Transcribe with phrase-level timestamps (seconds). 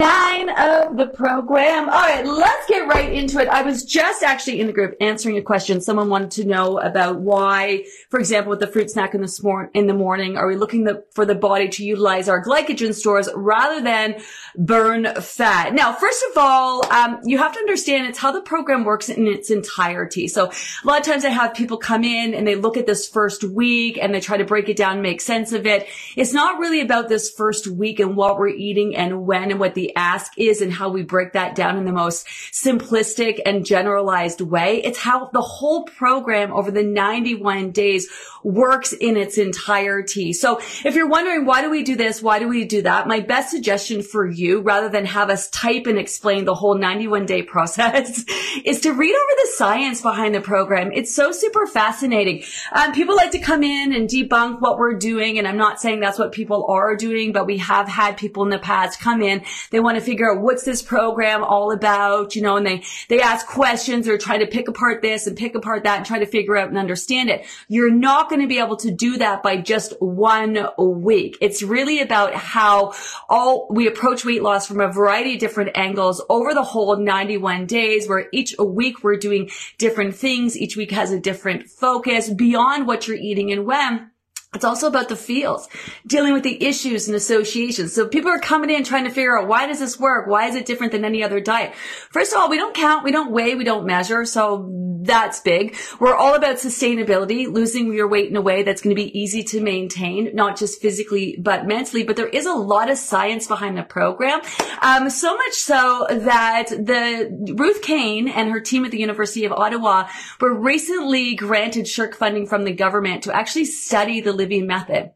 [0.00, 1.88] Nine of the program.
[1.88, 3.48] All right, let's get right into it.
[3.48, 5.80] I was just actually in the group answering a question.
[5.80, 9.88] Someone wanted to know about why, for example, with the fruit snack in the, in
[9.88, 13.82] the morning, are we looking the, for the body to utilize our glycogen stores rather
[13.82, 14.20] than
[14.56, 15.74] burn fat?
[15.74, 19.26] Now, first of all, um, you have to understand it's how the program works in
[19.26, 20.28] its entirety.
[20.28, 23.08] So a lot of times I have people come in and they look at this
[23.08, 25.88] first week and they try to break it down, make sense of it.
[26.14, 29.74] It's not really about this first week and what we're eating and when and what
[29.74, 34.40] the ask is and how we break that down in the most simplistic and generalized
[34.40, 34.82] way.
[34.82, 38.08] It's how the whole program over the 91 days
[38.42, 40.32] works in its entirety.
[40.32, 42.22] So if you're wondering, why do we do this?
[42.22, 43.06] Why do we do that?
[43.06, 47.26] My best suggestion for you, rather than have us type and explain the whole 91
[47.26, 48.24] day process,
[48.64, 50.92] is to read over the science behind the program.
[50.92, 52.44] It's so super fascinating.
[52.72, 55.38] Um, people like to come in and debunk what we're doing.
[55.38, 58.50] And I'm not saying that's what people are doing, but we have had people in
[58.50, 59.42] the past come in.
[59.70, 63.20] They want to figure out what's this program all about, you know, and they, they
[63.20, 66.26] ask questions or try to pick apart this and pick apart that and try to
[66.26, 67.46] figure out and understand it.
[67.68, 71.36] You're not going to be able to do that by just one week.
[71.40, 72.94] It's really about how
[73.28, 77.66] all we approach weight loss from a variety of different angles over the whole 91
[77.66, 80.56] days where each week we're doing different things.
[80.56, 84.10] Each week has a different focus beyond what you're eating and when.
[84.54, 85.68] It's also about the feels,
[86.06, 87.92] dealing with the issues and associations.
[87.92, 90.26] So people are coming in trying to figure out why does this work?
[90.26, 91.74] Why is it different than any other diet?
[92.10, 94.24] First of all, we don't count, we don't weigh, we don't measure.
[94.24, 94.72] So
[95.02, 95.76] that's big.
[96.00, 99.42] We're all about sustainability, losing your weight in a way that's going to be easy
[99.44, 102.04] to maintain, not just physically, but mentally.
[102.04, 104.40] But there is a lot of science behind the program.
[104.80, 109.52] Um, so much so that the Ruth Kane and her team at the University of
[109.52, 110.08] Ottawa
[110.40, 115.10] were recently granted SSHRC funding from the government to actually study the Livy method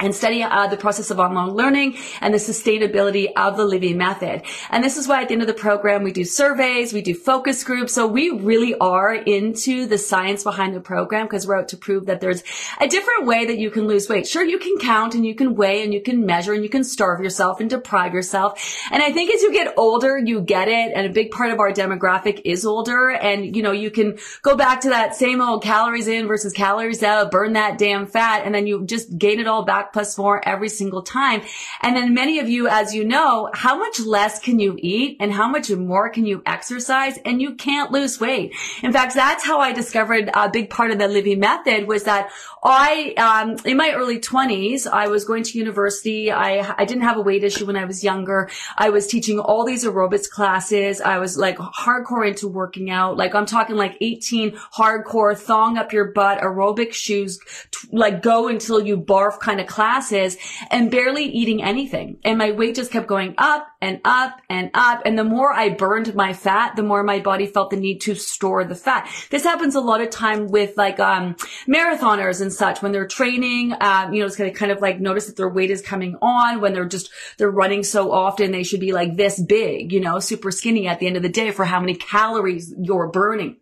[0.00, 4.42] and study uh, the process of online learning and the sustainability of the Livy method.
[4.70, 7.14] And this is why at the end of the program, we do surveys, we do
[7.14, 7.94] focus groups.
[7.94, 12.06] So we really are into the science behind the program because we're out to prove
[12.06, 12.42] that there's
[12.80, 14.26] a different way that you can lose weight.
[14.26, 16.84] Sure, you can count and you can weigh and you can measure and you can
[16.84, 18.80] starve yourself and deprive yourself.
[18.90, 20.92] And I think as you get older, you get it.
[20.94, 23.10] And a big part of our demographic is older.
[23.10, 27.02] And, you know, you can go back to that same old calories in versus calories
[27.02, 30.46] out, burn that damn fat, and then you just gain it all back plus more
[30.46, 31.42] every single time.
[31.82, 35.32] And then many of you, as you know, how much less can you eat and
[35.32, 38.54] how much more can you exercise and you can't lose weight.
[38.82, 42.30] In fact, that's how I discovered a big part of the Livy method was that
[42.62, 46.30] I, um, in my early twenties, I was going to university.
[46.30, 48.50] I, I didn't have a weight issue when I was younger.
[48.76, 51.00] I was teaching all these aerobics classes.
[51.00, 53.16] I was like hardcore into working out.
[53.16, 57.38] Like I'm talking like 18 hardcore thong up your butt aerobic shoes,
[57.70, 60.36] t- like go until you barf kind of classes
[60.70, 62.18] and barely eating anything.
[62.22, 65.00] And my weight just kept going up and up and up.
[65.06, 68.14] And the more I burned my fat, the more my body felt the need to
[68.14, 69.10] store the fat.
[69.30, 71.34] This happens a lot of time with like, um,
[71.66, 73.74] marathoners and such when they're training.
[73.80, 76.14] Um, you know, it's going to kind of like notice that their weight is coming
[76.20, 77.08] on when they're just,
[77.38, 78.52] they're running so often.
[78.52, 81.30] They should be like this big, you know, super skinny at the end of the
[81.30, 83.56] day for how many calories you're burning.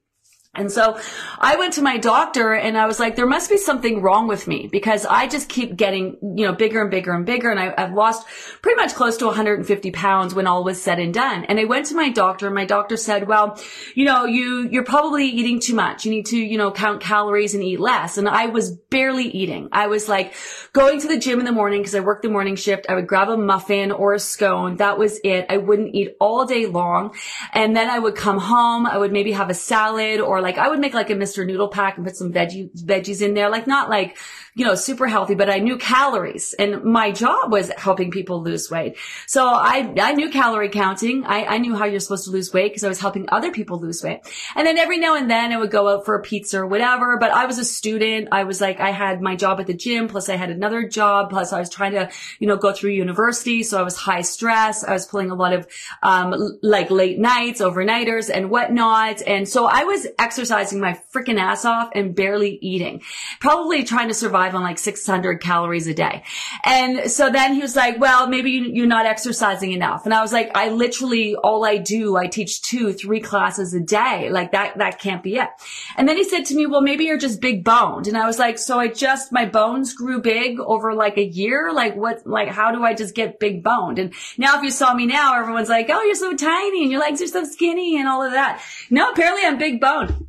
[0.58, 0.98] And so
[1.38, 4.48] I went to my doctor and I was like, there must be something wrong with
[4.48, 7.50] me because I just keep getting, you know, bigger and bigger and bigger.
[7.50, 8.26] And I, have lost
[8.62, 11.44] pretty much close to 150 pounds when all was said and done.
[11.44, 13.60] And I went to my doctor and my doctor said, well,
[13.94, 16.04] you know, you, you're probably eating too much.
[16.04, 18.18] You need to, you know, count calories and eat less.
[18.18, 19.68] And I was barely eating.
[19.72, 20.34] I was like
[20.72, 22.86] going to the gym in the morning because I worked the morning shift.
[22.88, 24.76] I would grab a muffin or a scone.
[24.76, 25.46] That was it.
[25.48, 27.14] I wouldn't eat all day long.
[27.52, 28.86] And then I would come home.
[28.86, 31.46] I would maybe have a salad or like like I would make like a Mr.
[31.46, 34.16] Noodle pack and put some veggie veggies in there, like not like
[34.58, 38.68] you know, super healthy, but I knew calories and my job was helping people lose
[38.68, 38.96] weight.
[39.28, 41.24] So I, I knew calorie counting.
[41.24, 43.78] I, I knew how you're supposed to lose weight because I was helping other people
[43.78, 44.22] lose weight.
[44.56, 47.18] And then every now and then I would go out for a pizza or whatever,
[47.18, 48.30] but I was a student.
[48.32, 51.30] I was like, I had my job at the gym, plus I had another job,
[51.30, 52.10] plus I was trying to,
[52.40, 53.62] you know, go through university.
[53.62, 54.82] So I was high stress.
[54.82, 55.68] I was pulling a lot of,
[56.02, 59.22] um, like late nights, overnighters and whatnot.
[59.24, 63.02] And so I was exercising my freaking ass off and barely eating,
[63.38, 66.22] probably trying to survive survive on like 600 calories a day.
[66.64, 70.04] And so then he was like, well, maybe you're not exercising enough.
[70.04, 73.80] And I was like, I literally, all I do, I teach two, three classes a
[73.80, 74.30] day.
[74.30, 75.48] Like that, that can't be it.
[75.96, 78.08] And then he said to me, well, maybe you're just big boned.
[78.08, 81.72] And I was like, so I just, my bones grew big over like a year.
[81.72, 83.98] Like what, like how do I just get big boned?
[83.98, 87.00] And now if you saw me now, everyone's like, oh, you're so tiny and your
[87.00, 88.62] legs are so skinny and all of that.
[88.90, 90.27] No, apparently I'm big boned.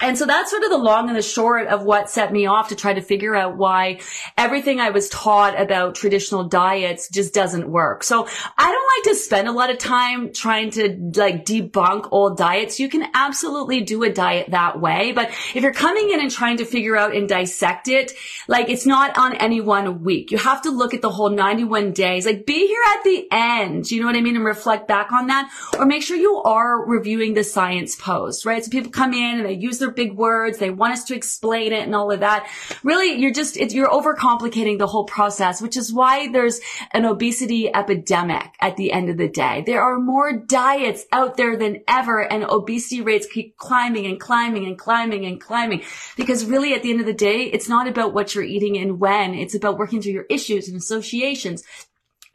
[0.00, 2.68] And so that's sort of the long and the short of what set me off
[2.68, 4.00] to try to figure out why
[4.36, 8.02] everything I was taught about traditional diets just doesn't work.
[8.02, 8.26] So
[8.58, 12.80] I don't like to spend a lot of time trying to like debunk old diets.
[12.80, 15.12] You can absolutely do a diet that way.
[15.12, 18.12] But if you're coming in and trying to figure out and dissect it,
[18.48, 20.32] like it's not on any one week.
[20.32, 23.90] You have to look at the whole 91 days, like be here at the end.
[23.90, 24.36] You know what I mean?
[24.36, 25.48] And reflect back on that
[25.78, 28.64] or make sure you are reviewing the science post, right?
[28.64, 30.58] So people come in and they use their big words.
[30.58, 32.48] They want us to explain it and all of that.
[32.82, 36.60] Really, you're just, you're overcomplicating the whole process, which is why there's
[36.92, 39.62] an obesity epidemic at the end of the day.
[39.66, 44.66] There are more diets out there than ever and obesity rates keep climbing and climbing
[44.66, 45.82] and climbing and climbing
[46.16, 49.00] because really at the end of the day, it's not about what you're eating and
[49.00, 49.34] when.
[49.34, 51.62] It's about working through your issues and associations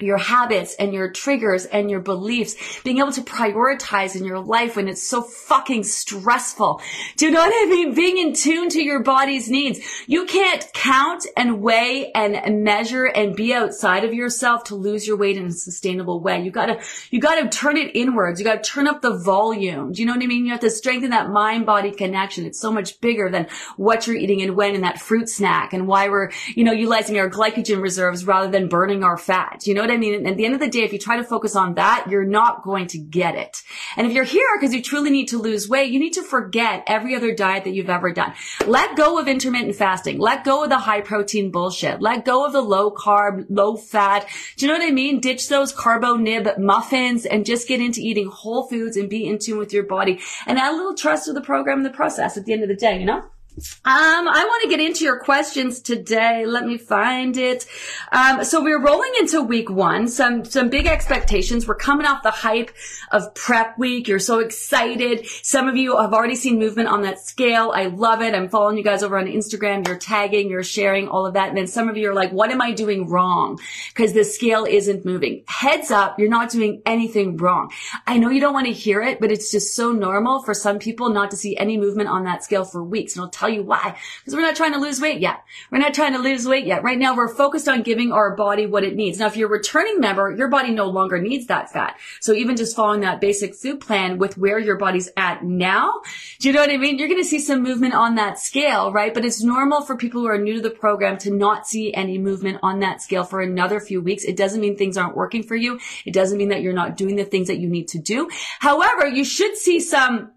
[0.02, 4.76] your habits and your triggers and your beliefs, being able to prioritize in your life
[4.76, 6.82] when it's so fucking stressful.
[7.18, 7.94] Do you know what I mean?
[7.94, 9.80] Being in tune to your body's needs.
[10.08, 15.18] You can't count and weigh and measure and be outside of yourself to lose your
[15.18, 16.42] weight in a sustainable way.
[16.42, 18.40] You gotta, you gotta turn it inwards.
[18.40, 19.92] You gotta turn up the volume.
[19.92, 20.46] Do you know what I mean?
[20.46, 22.46] You have to strengthen that mind body connection.
[22.46, 23.48] It's so much bigger than
[23.78, 27.18] what you're eating and when and that fruit snack and why we're, you know, utilizing
[27.20, 29.68] our glycogen reserves rather than burning our fat.
[29.68, 30.26] You know what I mean?
[30.26, 32.64] At the end of the day, if you try to focus on that, you're not
[32.64, 33.62] going to get it.
[33.98, 36.84] And if you're here because you truly need to lose weight, you need to forget
[36.88, 38.34] every other diet that you've ever done.
[38.66, 40.20] Let go of intermittent fasting.
[40.20, 42.02] Let go of the high protein bullshit.
[42.02, 44.28] Let go of the low carb, low fat.
[44.58, 45.20] Do you know what I mean?
[45.20, 49.40] Ditch those carbo nib muffins and just get into eating whole foods and be in
[49.40, 52.38] tune with your body and add a little trust to the program and the process
[52.38, 53.24] at the end of the day, you know?
[53.58, 56.46] Um, I want to get into your questions today.
[56.46, 57.66] Let me find it.
[58.12, 60.08] Um, so we're rolling into week one.
[60.08, 61.68] Some some big expectations.
[61.68, 62.72] We're coming off the hype
[63.12, 64.08] of prep week.
[64.08, 65.28] You're so excited.
[65.28, 67.74] Some of you have already seen movement on that scale.
[67.76, 68.34] I love it.
[68.34, 69.86] I'm following you guys over on Instagram.
[69.86, 71.50] You're tagging, you're sharing all of that.
[71.50, 73.60] And then some of you are like, what am I doing wrong?
[73.90, 75.44] Because the scale isn't moving.
[75.48, 77.72] Heads up, you're not doing anything wrong.
[78.08, 80.80] I know you don't want to hear it, but it's just so normal for some
[80.80, 83.16] people not to see any movement on that scale for weeks.
[83.16, 83.98] And I'll tell you why.
[84.20, 85.44] Because we're not trying to lose weight yet.
[85.72, 86.84] We're not trying to lose weight yet.
[86.84, 89.20] Right now, we're focused on giving our body what it needs.
[89.20, 91.98] Now, if you're a returning member, your body no longer needs that fat.
[92.20, 96.02] So even just following that basic food plan with where your body's at now,
[96.40, 96.98] do you know what I mean?
[96.98, 99.14] You're going to see some movement on that scale, right?
[99.14, 102.18] But it's normal for people who are new to the program to not see any
[102.18, 104.24] movement on that scale for another few weeks.
[104.24, 105.80] It doesn't mean things aren't working for you.
[106.06, 108.30] It doesn't mean that you're not doing the things that you need to do.
[108.60, 110.32] However, you should see some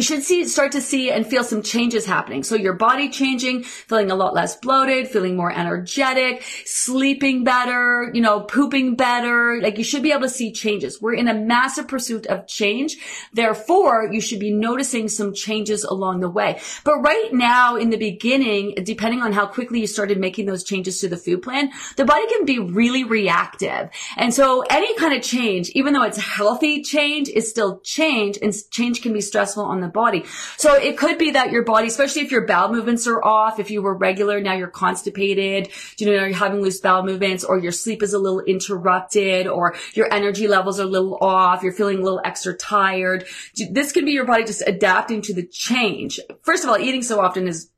[0.00, 2.42] you should see, start to see and feel some changes happening.
[2.42, 8.22] So your body changing, feeling a lot less bloated, feeling more energetic, sleeping better, you
[8.22, 9.60] know, pooping better.
[9.60, 11.02] Like you should be able to see changes.
[11.02, 12.96] We're in a massive pursuit of change.
[13.34, 16.58] Therefore, you should be noticing some changes along the way.
[16.82, 20.98] But right now in the beginning, depending on how quickly you started making those changes
[21.00, 23.90] to the food plan, the body can be really reactive.
[24.16, 28.54] And so any kind of change, even though it's healthy change, is still change and
[28.70, 30.24] change can be stressful on the body.
[30.56, 33.70] So it could be that your body, especially if your bowel movements are off, if
[33.70, 37.72] you were regular, now you're constipated, you know, you're having loose bowel movements or your
[37.72, 41.98] sleep is a little interrupted or your energy levels are a little off, you're feeling
[41.98, 43.26] a little extra tired.
[43.70, 46.20] This could be your body just adapting to the change.
[46.42, 47.70] First of all, eating so often is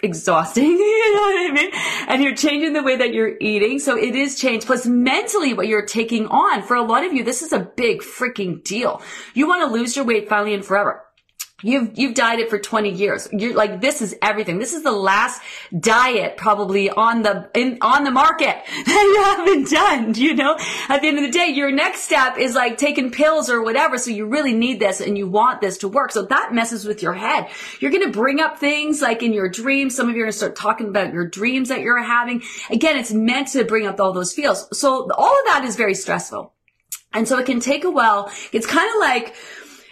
[0.00, 0.64] exhausting.
[0.70, 1.70] you know what I mean?
[2.08, 3.78] And you're changing the way that you're eating.
[3.78, 4.64] So it is change.
[4.64, 6.62] Plus mentally what you're taking on.
[6.62, 9.02] For a lot of you, this is a big freaking deal.
[9.34, 11.04] You want to lose your weight finally and forever.
[11.60, 13.26] You've, you've dieted for 20 years.
[13.32, 14.60] You're like, this is everything.
[14.60, 15.42] This is the last
[15.76, 18.46] diet probably on the, in, on the market
[18.86, 20.56] that you haven't done, you know?
[20.88, 23.98] At the end of the day, your next step is like taking pills or whatever.
[23.98, 26.12] So you really need this and you want this to work.
[26.12, 27.48] So that messes with your head.
[27.80, 29.96] You're going to bring up things like in your dreams.
[29.96, 32.44] Some of you are going to start talking about your dreams that you're having.
[32.70, 34.68] Again, it's meant to bring up all those feels.
[34.78, 36.52] So all of that is very stressful.
[37.12, 38.30] And so it can take a while.
[38.52, 39.34] It's kind of like,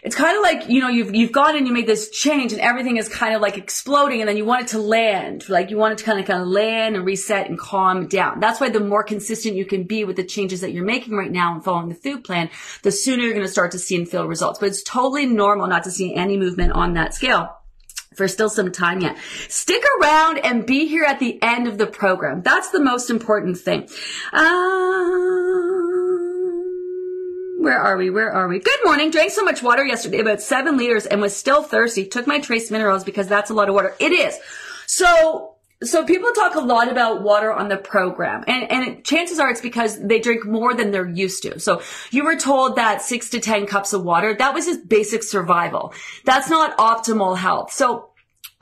[0.06, 2.60] it's kind of like, you know, you've, you've gone and you made this change and
[2.60, 5.48] everything is kind of like exploding and then you want it to land.
[5.48, 8.38] Like you want it to kind of, kind of land and reset and calm down.
[8.38, 11.32] That's why the more consistent you can be with the changes that you're making right
[11.32, 12.50] now and following the food plan,
[12.84, 14.60] the sooner you're going to start to see and feel results.
[14.60, 17.56] But it's totally normal not to see any movement on that scale.
[18.16, 19.16] for still some time yet.
[19.48, 22.42] Stick around and be here at the end of the program.
[22.42, 23.88] That's the most important thing.
[24.32, 25.35] Um,
[27.66, 28.10] where are we?
[28.10, 28.60] Where are we?
[28.60, 29.10] Good morning.
[29.10, 32.06] Drank so much water yesterday, about seven liters, and was still thirsty.
[32.06, 33.92] Took my trace minerals because that's a lot of water.
[33.98, 34.38] It is.
[34.86, 39.50] So so people talk a lot about water on the program and, and chances are
[39.50, 41.58] it's because they drink more than they're used to.
[41.58, 41.82] So
[42.12, 45.92] you were told that six to 10 cups of water, that was just basic survival.
[46.24, 47.72] That's not optimal health.
[47.72, 48.08] So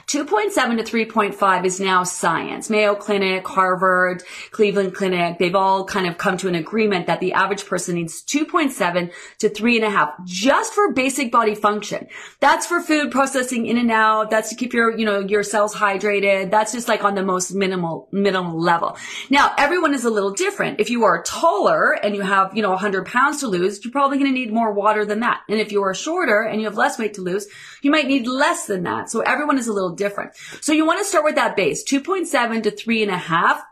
[0.07, 2.69] 2.7 to 3.5 is now science.
[2.69, 7.33] Mayo Clinic, Harvard, Cleveland Clinic, they've all kind of come to an agreement that the
[7.33, 12.07] average person needs 2.7 to 3.5 just for basic body function.
[12.41, 14.31] That's for food processing in and out.
[14.31, 16.51] That's to keep your, you know, your cells hydrated.
[16.51, 18.97] That's just like on the most minimal, minimal level.
[19.31, 20.81] Now, everyone is a little different.
[20.81, 24.19] If you are taller and you have, you know, 100 pounds to lose, you're probably
[24.19, 25.43] going to need more water than that.
[25.49, 27.47] And if you are shorter and you have less weight to lose,
[27.83, 29.11] you might need less than that.
[29.11, 30.37] So everyone is a little different.
[30.61, 33.63] So you want to start with that base, 2.7 to three and a half.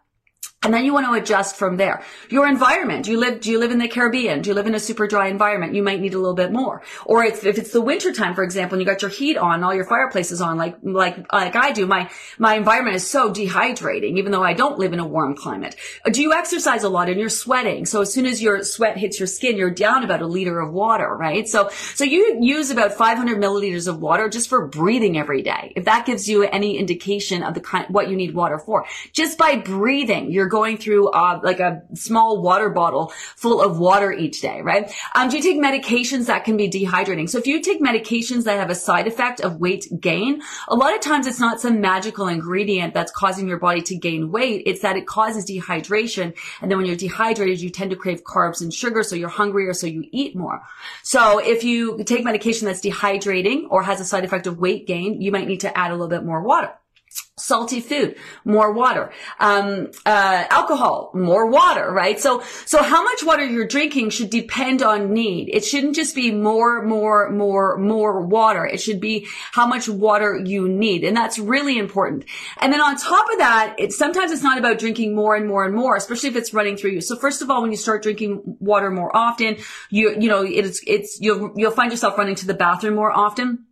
[0.64, 2.02] And then you want to adjust from there.
[2.30, 3.04] Your environment.
[3.04, 4.42] Do you live, do you live in the Caribbean?
[4.42, 5.74] Do you live in a super dry environment?
[5.74, 6.82] You might need a little bit more.
[7.04, 9.64] Or if, if it's the winter time, for example, and you got your heat on,
[9.64, 14.18] all your fireplaces on, like, like, like I do, my, my environment is so dehydrating,
[14.18, 15.74] even though I don't live in a warm climate.
[16.12, 17.84] Do you exercise a lot and you're sweating?
[17.84, 20.72] So as soon as your sweat hits your skin, you're down about a liter of
[20.72, 21.48] water, right?
[21.48, 25.72] So, so you use about 500 milliliters of water just for breathing every day.
[25.74, 29.38] If that gives you any indication of the kind, what you need water for, just
[29.38, 34.42] by breathing, you're going through uh, like a small water bottle full of water each
[34.42, 34.92] day, right?
[35.14, 37.26] Um, do you take medications that can be dehydrating?
[37.30, 40.94] So if you take medications that have a side effect of weight gain, a lot
[40.94, 44.64] of times it's not some magical ingredient that's causing your body to gain weight.
[44.66, 46.36] It's that it causes dehydration.
[46.60, 49.02] And then when you're dehydrated, you tend to crave carbs and sugar.
[49.02, 49.72] So you're hungrier.
[49.72, 50.60] So you eat more.
[51.02, 55.22] So if you take medication that's dehydrating or has a side effect of weight gain,
[55.22, 56.74] you might need to add a little bit more water
[57.42, 62.20] salty food, more water, um, uh, alcohol, more water, right?
[62.20, 65.50] So, so how much water you're drinking should depend on need.
[65.52, 68.64] It shouldn't just be more, more, more, more water.
[68.64, 71.02] It should be how much water you need.
[71.02, 72.26] And that's really important.
[72.60, 75.64] And then on top of that, it, sometimes it's not about drinking more and more
[75.64, 77.00] and more, especially if it's running through you.
[77.00, 79.56] So first of all, when you start drinking water more often,
[79.90, 83.66] you, you know, it's, it's, you'll, you'll find yourself running to the bathroom more often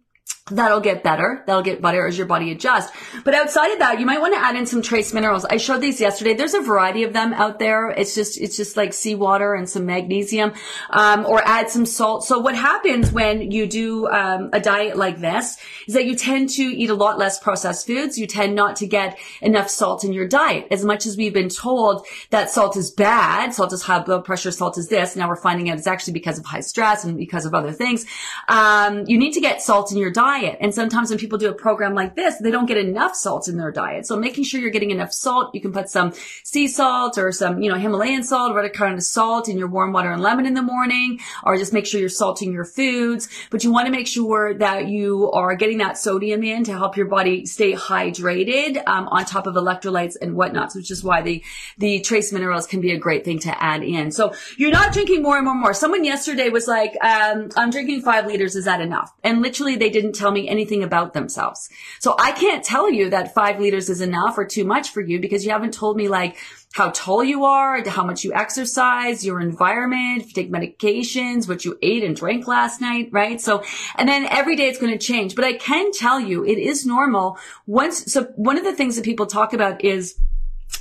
[0.51, 1.45] That'll get better.
[1.47, 2.91] That'll get better as your body adjusts.
[3.25, 5.45] But outside of that, you might want to add in some trace minerals.
[5.45, 6.35] I showed these yesterday.
[6.35, 7.91] There's a variety of them out there.
[7.91, 10.53] It's just, it's just like seawater and some magnesium,
[10.91, 12.25] um, or add some salt.
[12.25, 15.57] So what happens when you do, um, a diet like this
[15.87, 18.19] is that you tend to eat a lot less processed foods.
[18.19, 20.67] You tend not to get enough salt in your diet.
[20.73, 24.51] As much as we've been told that salt is bad, salt is high blood pressure,
[24.51, 25.15] salt is this.
[25.15, 28.05] Now we're finding out it's actually because of high stress and because of other things.
[28.49, 30.59] Um, you need to get salt in your diet diet.
[30.61, 33.57] And sometimes when people do a program like this, they don't get enough salt in
[33.57, 34.07] their diet.
[34.07, 36.13] So making sure you're getting enough salt, you can put some
[36.45, 39.93] sea salt or some, you know, Himalayan salt, whatever kind of salt in your warm
[39.93, 43.29] water and lemon in the morning, or just make sure you're salting your foods.
[43.51, 46.97] But you want to make sure that you are getting that sodium in to help
[46.97, 51.43] your body stay hydrated, um, on top of electrolytes and whatnot, which is why the,
[51.79, 54.13] the trace minerals can be a great thing to add in.
[54.13, 55.75] So you're not drinking more and more and more.
[55.75, 58.55] Someone yesterday was like, um, I'm drinking five liters.
[58.55, 59.13] Is that enough?
[59.25, 61.69] And literally they didn't tell me anything about themselves.
[61.99, 65.19] So I can't tell you that five liters is enough or too much for you
[65.19, 66.37] because you haven't told me like
[66.73, 71.65] how tall you are, how much you exercise, your environment, if you take medications, what
[71.65, 73.41] you ate and drank last night, right?
[73.41, 73.65] So,
[73.97, 75.35] and then every day it's going to change.
[75.35, 78.13] But I can tell you it is normal once.
[78.13, 80.17] So one of the things that people talk about is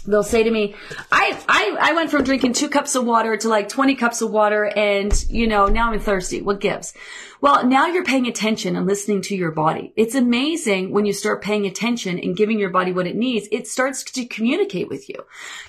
[0.06, 0.76] they'll say to me,
[1.12, 4.32] I, I, I went from drinking two cups of water to like 20 cups of
[4.32, 6.42] water and, you know, now I'm thirsty.
[6.42, 6.94] What gives?
[7.42, 9.94] Well, now you're paying attention and listening to your body.
[9.96, 13.48] It's amazing when you start paying attention and giving your body what it needs.
[13.50, 15.16] It starts to communicate with you.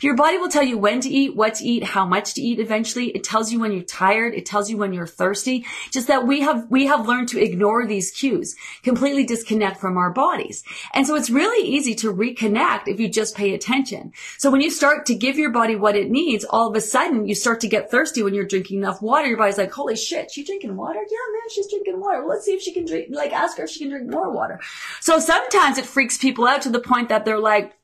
[0.01, 2.59] Your body will tell you when to eat, what to eat, how much to eat
[2.59, 3.11] eventually.
[3.11, 4.35] It tells you when you're tired.
[4.35, 5.65] It tells you when you're thirsty.
[5.93, 10.11] Just that we have, we have learned to ignore these cues, completely disconnect from our
[10.11, 10.65] bodies.
[10.93, 14.13] And so it's really easy to reconnect if you just pay attention.
[14.39, 17.29] So when you start to give your body what it needs, all of a sudden
[17.29, 19.29] you start to get thirsty when you're drinking enough water.
[19.29, 20.99] Your body's like, holy shit, she drinking water?
[20.99, 22.25] Yeah, man, she's drinking water.
[22.27, 24.61] Let's see if she can drink, like ask her if she can drink more water.
[25.01, 27.77] So sometimes it freaks people out to the point that they're like,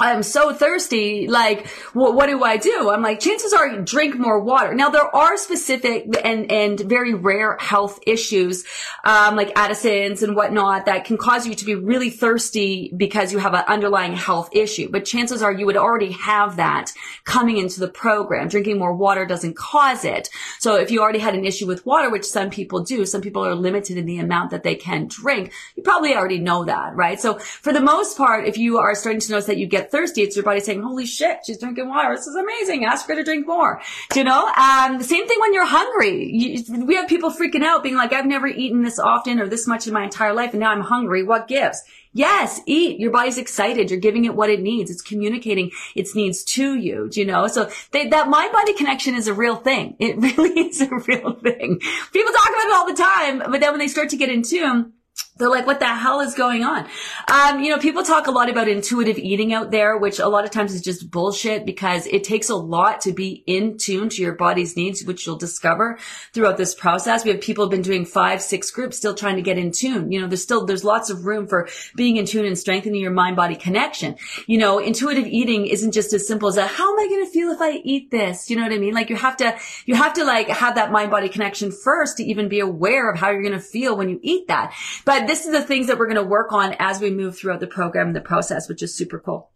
[0.00, 1.28] I'm so thirsty.
[1.28, 2.90] Like, what, what do I do?
[2.90, 4.74] I'm like, chances are drink more water.
[4.74, 8.64] Now there are specific and, and very rare health issues,
[9.04, 13.38] um, like Addison's and whatnot that can cause you to be really thirsty because you
[13.38, 14.90] have an underlying health issue.
[14.90, 16.92] But chances are you would already have that
[17.24, 18.48] coming into the program.
[18.48, 20.28] Drinking more water doesn't cause it.
[20.58, 23.46] So if you already had an issue with water, which some people do, some people
[23.46, 25.52] are limited in the amount that they can drink.
[25.76, 27.20] You probably already know that, right?
[27.20, 30.22] So for the most part, if you are starting to notice that you get thirsty,
[30.22, 32.14] it's your body saying, holy shit, she's drinking water.
[32.14, 32.84] This is amazing.
[32.84, 33.80] Ask her to drink more.
[34.14, 34.46] You know?
[34.48, 36.30] Um, same thing when you're hungry.
[36.32, 39.66] You, we have people freaking out being like, I've never eaten this often or this
[39.66, 41.22] much in my entire life and now I'm hungry.
[41.22, 41.82] What gives?
[42.16, 43.00] Yes, eat.
[43.00, 43.90] Your body's excited.
[43.90, 44.88] You're giving it what it needs.
[44.88, 47.08] It's communicating its needs to you.
[47.10, 47.48] Do you know?
[47.48, 49.96] So they, that mind body connection is a real thing.
[49.98, 51.80] It really is a real thing.
[52.12, 54.42] People talk about it all the time, but then when they start to get in
[54.42, 54.92] tune,
[55.36, 56.86] they're like, what the hell is going on?
[57.26, 60.44] Um, you know, people talk a lot about intuitive eating out there, which a lot
[60.44, 64.22] of times is just bullshit because it takes a lot to be in tune to
[64.22, 65.98] your body's needs, which you'll discover
[66.32, 67.24] throughout this process.
[67.24, 70.12] We have people have been doing five, six groups still trying to get in tune.
[70.12, 73.10] You know, there's still, there's lots of room for being in tune and strengthening your
[73.10, 74.14] mind body connection.
[74.46, 76.70] You know, intuitive eating isn't just as simple as that.
[76.70, 78.50] How am I going to feel if I eat this?
[78.50, 78.94] You know what I mean?
[78.94, 82.22] Like you have to, you have to like have that mind body connection first to
[82.22, 84.72] even be aware of how you're going to feel when you eat that.
[85.04, 87.60] But this is the things that we're going to work on as we move throughout
[87.60, 89.50] the program and the process, which is super cool.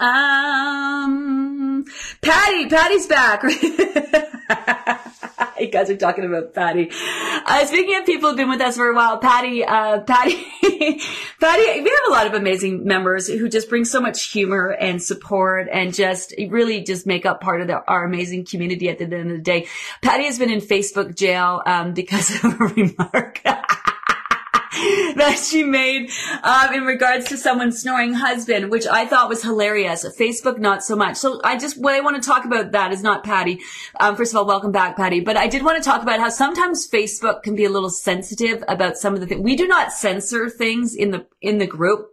[0.00, 1.84] Um,
[2.20, 3.42] Patty, Patty's back.
[5.58, 6.90] you guys are talking about Patty.
[6.90, 10.44] Uh, speaking of people who've been with us for a while, Patty, uh, Patty,
[11.40, 15.02] Patty, we have a lot of amazing members who just bring so much humor and
[15.02, 19.04] support and just really just make up part of the, our amazing community at the
[19.04, 19.66] end of the day.
[20.02, 23.42] Patty has been in Facebook jail, um, because of a remark.
[25.16, 26.10] that she made
[26.42, 30.04] um, in regards to someone's snoring husband, which I thought was hilarious.
[30.18, 31.16] Facebook, not so much.
[31.16, 33.60] So I just what I want to talk about that is not Patty.
[33.98, 35.20] Um, first of all, welcome back, Patty.
[35.20, 38.62] But I did want to talk about how sometimes Facebook can be a little sensitive
[38.68, 39.42] about some of the things.
[39.42, 42.10] We do not censor things in the in the group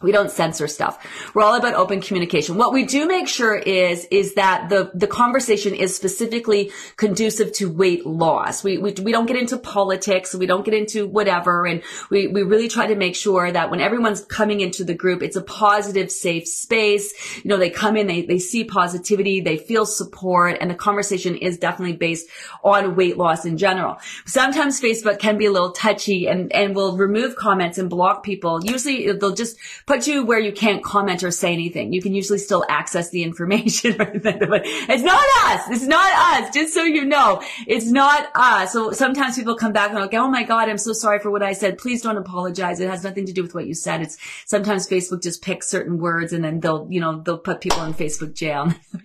[0.00, 1.32] we don't censor stuff.
[1.34, 2.56] We're all about open communication.
[2.56, 7.70] What we do make sure is, is that the, the conversation is specifically conducive to
[7.70, 8.62] weight loss.
[8.62, 10.34] We, we, we don't get into politics.
[10.34, 11.66] We don't get into whatever.
[11.66, 15.22] And we, we really try to make sure that when everyone's coming into the group,
[15.22, 17.12] it's a positive, safe space.
[17.44, 21.36] You know, they come in, they, they see positivity, they feel support, and the conversation
[21.36, 22.28] is definitely based
[22.62, 23.98] on weight loss in general.
[24.26, 28.64] Sometimes Facebook can be a little touchy and, and will remove comments and block people.
[28.64, 29.56] Usually they'll just
[29.86, 31.92] put you where you can't comment or say anything.
[31.92, 33.96] You can usually still access the information.
[33.98, 35.70] it's not us.
[35.70, 36.54] It's not us.
[36.54, 38.72] Just so you know, it's not us.
[38.72, 41.42] So sometimes people come back and like, oh my God, I'm so sorry for what
[41.42, 41.78] I said.
[41.78, 42.80] Please don't apologize.
[42.80, 44.02] It has nothing to do with what you said.
[44.02, 47.82] It's sometimes Facebook just picks certain words and then they'll, you know, they'll put people
[47.84, 48.72] in Facebook jail.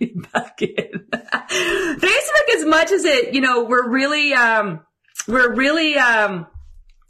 [1.98, 4.80] Facebook, as much as it, you know, we're really, um,
[5.26, 6.46] we're really, um,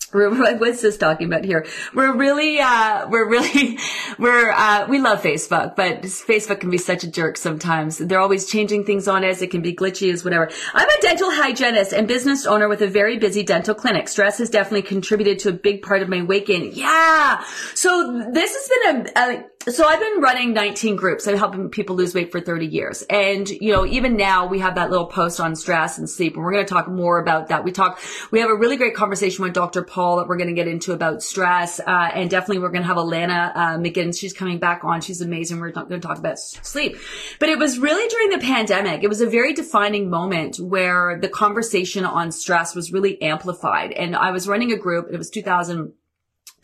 [0.12, 1.66] what's this talking about here?
[1.94, 3.78] We're really, uh, we're really,
[4.18, 7.98] we're, uh, we love Facebook, but Facebook can be such a jerk sometimes.
[7.98, 9.42] They're always changing things on us.
[9.42, 10.50] It can be glitchy as whatever.
[10.72, 14.08] I'm a dental hygienist and business owner with a very busy dental clinic.
[14.08, 16.70] Stress has definitely contributed to a big part of my weight gain.
[16.72, 17.44] Yeah.
[17.74, 21.26] So this has been a, a so I've been running 19 groups.
[21.26, 23.02] I'm helping people lose weight for 30 years.
[23.10, 26.44] And, you know, even now we have that little post on stress and sleep and
[26.44, 27.64] we're going to talk more about that.
[27.64, 29.82] We talk, we have a really great conversation with Dr.
[29.82, 31.80] Paul that we're going to get into about stress.
[31.80, 34.18] Uh, and definitely we're going to have Alanna, uh, McGinn.
[34.18, 35.00] She's coming back on.
[35.00, 35.60] She's amazing.
[35.60, 36.96] We're going to talk about sleep.
[37.38, 39.02] But it was really during the pandemic.
[39.02, 43.92] It was a very defining moment where the conversation on stress was really amplified.
[43.92, 45.08] And I was running a group.
[45.12, 45.92] It was 2000-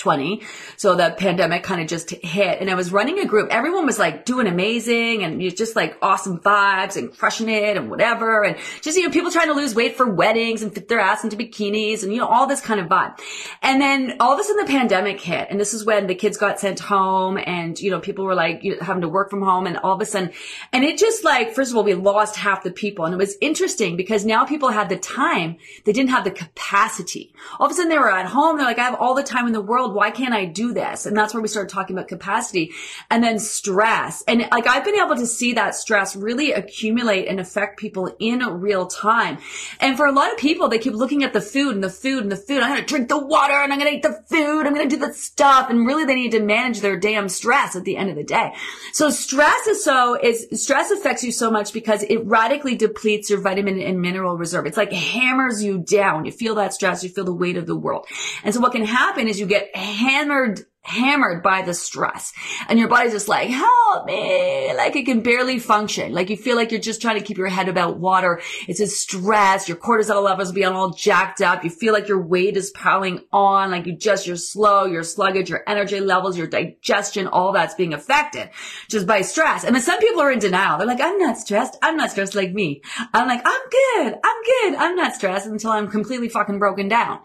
[0.05, 0.43] 20.
[0.77, 3.49] So the pandemic kind of just hit and I was running a group.
[3.51, 8.45] Everyone was like doing amazing and just like awesome vibes and crushing it and whatever.
[8.45, 11.25] And just, you know, people trying to lose weight for weddings and fit their ass
[11.25, 13.19] into bikinis and, you know, all this kind of vibe.
[13.63, 16.37] And then all of a sudden the pandemic hit and this is when the kids
[16.37, 19.41] got sent home and, you know, people were like you know, having to work from
[19.41, 20.33] home and all of a sudden,
[20.71, 23.07] and it just like, first of all, we lost half the people.
[23.07, 25.57] And it was interesting because now people had the time.
[25.85, 27.33] They didn't have the capacity.
[27.59, 28.57] All of a sudden they were at home.
[28.59, 29.94] They're like, I have all the time in the world.
[29.95, 31.07] Why can't I do this?
[31.07, 32.73] And that's where we started talking about capacity
[33.11, 34.23] and then stress.
[34.27, 38.41] And like I've been able to see that stress really accumulate and affect people in
[38.41, 39.39] real time.
[39.81, 42.23] And for a lot of people, they keep looking at the food and the food
[42.23, 42.63] and the food.
[42.63, 44.67] I'm going to drink the water and I'm going to eat the food.
[44.67, 45.71] I'm going to do the stuff.
[45.71, 48.53] And really they need to manage their damn stress at the end of the day.
[48.93, 53.41] So stress is so, is stress affects you so much because it radically depletes your
[53.41, 54.67] vitamin and mineral reserve.
[54.67, 56.25] It's like hammers you down.
[56.25, 57.03] You feel that stress.
[57.03, 58.07] You feel the weight of the world.
[58.43, 62.35] And so what can happen is you get hammered hammered by the stress
[62.69, 64.73] and your body's just like, help me.
[64.75, 66.13] Like it can barely function.
[66.13, 68.43] Like you feel like you're just trying to keep your head about water.
[68.69, 69.67] It's a stress.
[69.67, 71.65] Your cortisol levels be all jacked up.
[71.65, 73.71] You feel like your weight is piling on.
[73.71, 77.95] Like you just, you're slow, you're sluggish, your energy levels, your digestion, all that's being
[77.95, 78.51] affected
[78.89, 79.65] just by stress.
[79.65, 80.77] And then some people are in denial.
[80.77, 81.79] They're like, I'm not stressed.
[81.83, 82.83] I'm not stressed like me.
[83.15, 84.19] I'm like, I'm good.
[84.23, 84.75] I'm good.
[84.79, 87.21] I'm not stressed until I'm completely fucking broken down.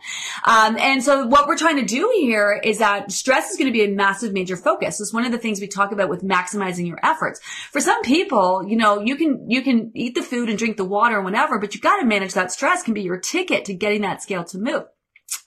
[0.46, 3.78] Um, and so what we're trying to do here is that stress is going to
[3.78, 5.00] be a massive major focus.
[5.00, 7.40] It's one of the things we talk about with maximizing your efforts.
[7.72, 10.86] For some people, you know, you can, you can eat the food and drink the
[10.86, 13.74] water and whatever, but you got to manage that stress can be your ticket to
[13.74, 14.84] getting that scale to move.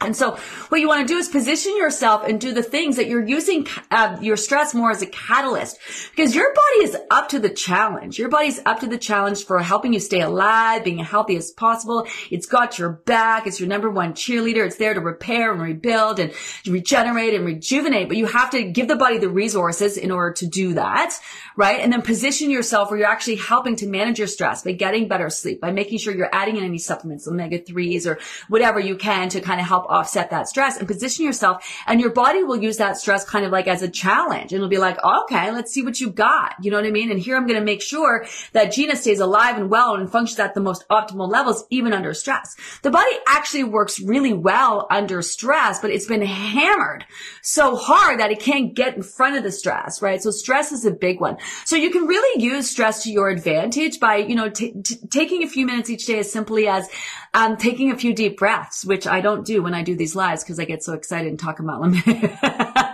[0.02, 0.36] And so
[0.68, 3.66] what you want to do is position yourself and do the things that you're using
[3.90, 5.78] uh, your stress more as a catalyst
[6.10, 8.18] because your body is up to the challenge.
[8.18, 12.06] Your body's up to the challenge for helping you stay alive, being healthy as possible.
[12.30, 13.46] It's got your back.
[13.46, 14.66] It's your number one cheerleader.
[14.66, 16.32] It's there to repair and rebuild and
[16.66, 20.46] regenerate and rejuvenate, but you have to give the body the resources in order to
[20.46, 21.14] do that,
[21.56, 21.78] right?
[21.78, 25.30] And then position yourself where you're actually helping to manage your stress by getting better
[25.30, 28.18] sleep, by making sure you're adding in any supplements, omega 3s or
[28.48, 31.66] whatever you can to kind of help offset that stress and position yourself.
[31.86, 34.52] And your body will use that stress kind of like as a challenge.
[34.52, 36.54] And it'll be like, okay, let's see what you got.
[36.60, 37.10] You know what I mean?
[37.10, 40.38] And here I'm going to make sure that Gina stays alive and well and functions
[40.38, 42.54] at the most optimal levels, even under stress.
[42.82, 47.06] The body actually works really well under stress, but it's been hammered
[47.40, 50.22] so hard that it can't get in front of the stress, right?
[50.22, 51.38] So stress is a big one.
[51.64, 55.42] So you can really use stress to your advantage by, you know, t- t- taking
[55.42, 56.88] a few minutes each day as simply as
[57.34, 60.44] um, taking a few deep breaths, which I don't do when I do these lives
[60.44, 61.94] because I get so excited and talk about them.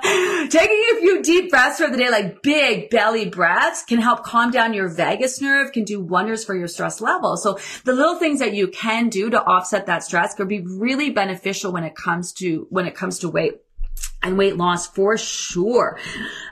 [0.49, 4.51] Taking a few deep breaths throughout the day, like big belly breaths can help calm
[4.51, 7.37] down your vagus nerve, can do wonders for your stress level.
[7.37, 11.11] So the little things that you can do to offset that stress could be really
[11.11, 13.55] beneficial when it comes to, when it comes to weight
[14.21, 15.97] and weight loss for sure.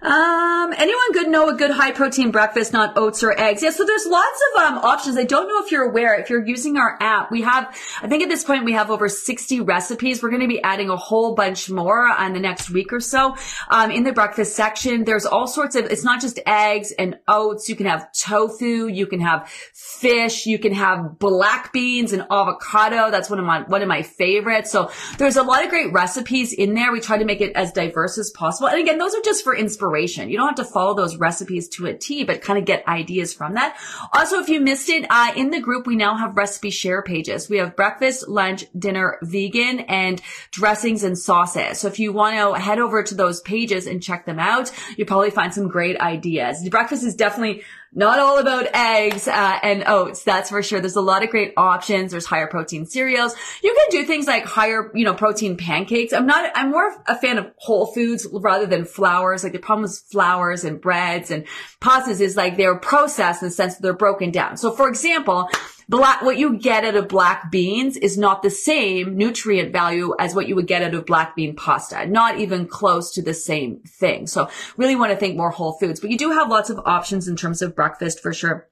[0.01, 3.61] Um, anyone good know a good high protein breakfast, not oats or eggs?
[3.61, 5.17] Yeah, so there's lots of um, options.
[5.17, 6.15] I don't know if you're aware.
[6.15, 9.09] If you're using our app, we have, I think at this point we have over
[9.09, 10.23] 60 recipes.
[10.23, 13.35] We're going to be adding a whole bunch more on the next week or so.
[13.69, 17.69] Um, in the breakfast section, there's all sorts of, it's not just eggs and oats.
[17.69, 18.87] You can have tofu.
[18.87, 20.47] You can have fish.
[20.47, 23.11] You can have black beans and avocado.
[23.11, 24.71] That's one of my, one of my favorites.
[24.71, 26.93] So there's a lot of great recipes in there.
[26.93, 28.69] We try to make it as diverse as possible.
[28.69, 30.31] And again, those are just for inspiration.
[30.31, 33.33] You don't have to follow those recipes to a T, but kind of get ideas
[33.35, 33.77] from that.
[34.13, 37.49] Also, if you missed it, uh, in the group, we now have recipe share pages.
[37.49, 41.81] We have breakfast, lunch, dinner, vegan, and dressings and sauces.
[41.81, 45.07] So if you want to head over to those pages and check them out, you'll
[45.07, 46.69] probably find some great ideas.
[46.69, 47.63] Breakfast is definitely
[47.97, 50.23] not all about eggs uh, and oats.
[50.23, 50.81] That's for sure.
[50.81, 52.11] There's a lot of great options.
[52.11, 53.35] There's higher protein cereals.
[53.63, 56.13] You can do things like higher, you know, protein pancakes.
[56.13, 56.53] I'm not.
[56.55, 59.43] I'm more a fan of whole foods rather than flours.
[59.43, 61.47] Like the problem with flours and breads and
[61.81, 64.59] pastas is like they're processed in the sense that they're broken down.
[64.59, 65.49] So, for example,
[65.89, 70.35] black, what you get out of black beans is not the same nutrient value as
[70.35, 72.07] what you would get out of black bean pasta.
[72.07, 74.27] Not even close to the same thing.
[74.27, 77.29] So really want to think more whole foods, but you do have lots of options
[77.29, 78.69] in terms of breakfast for sure.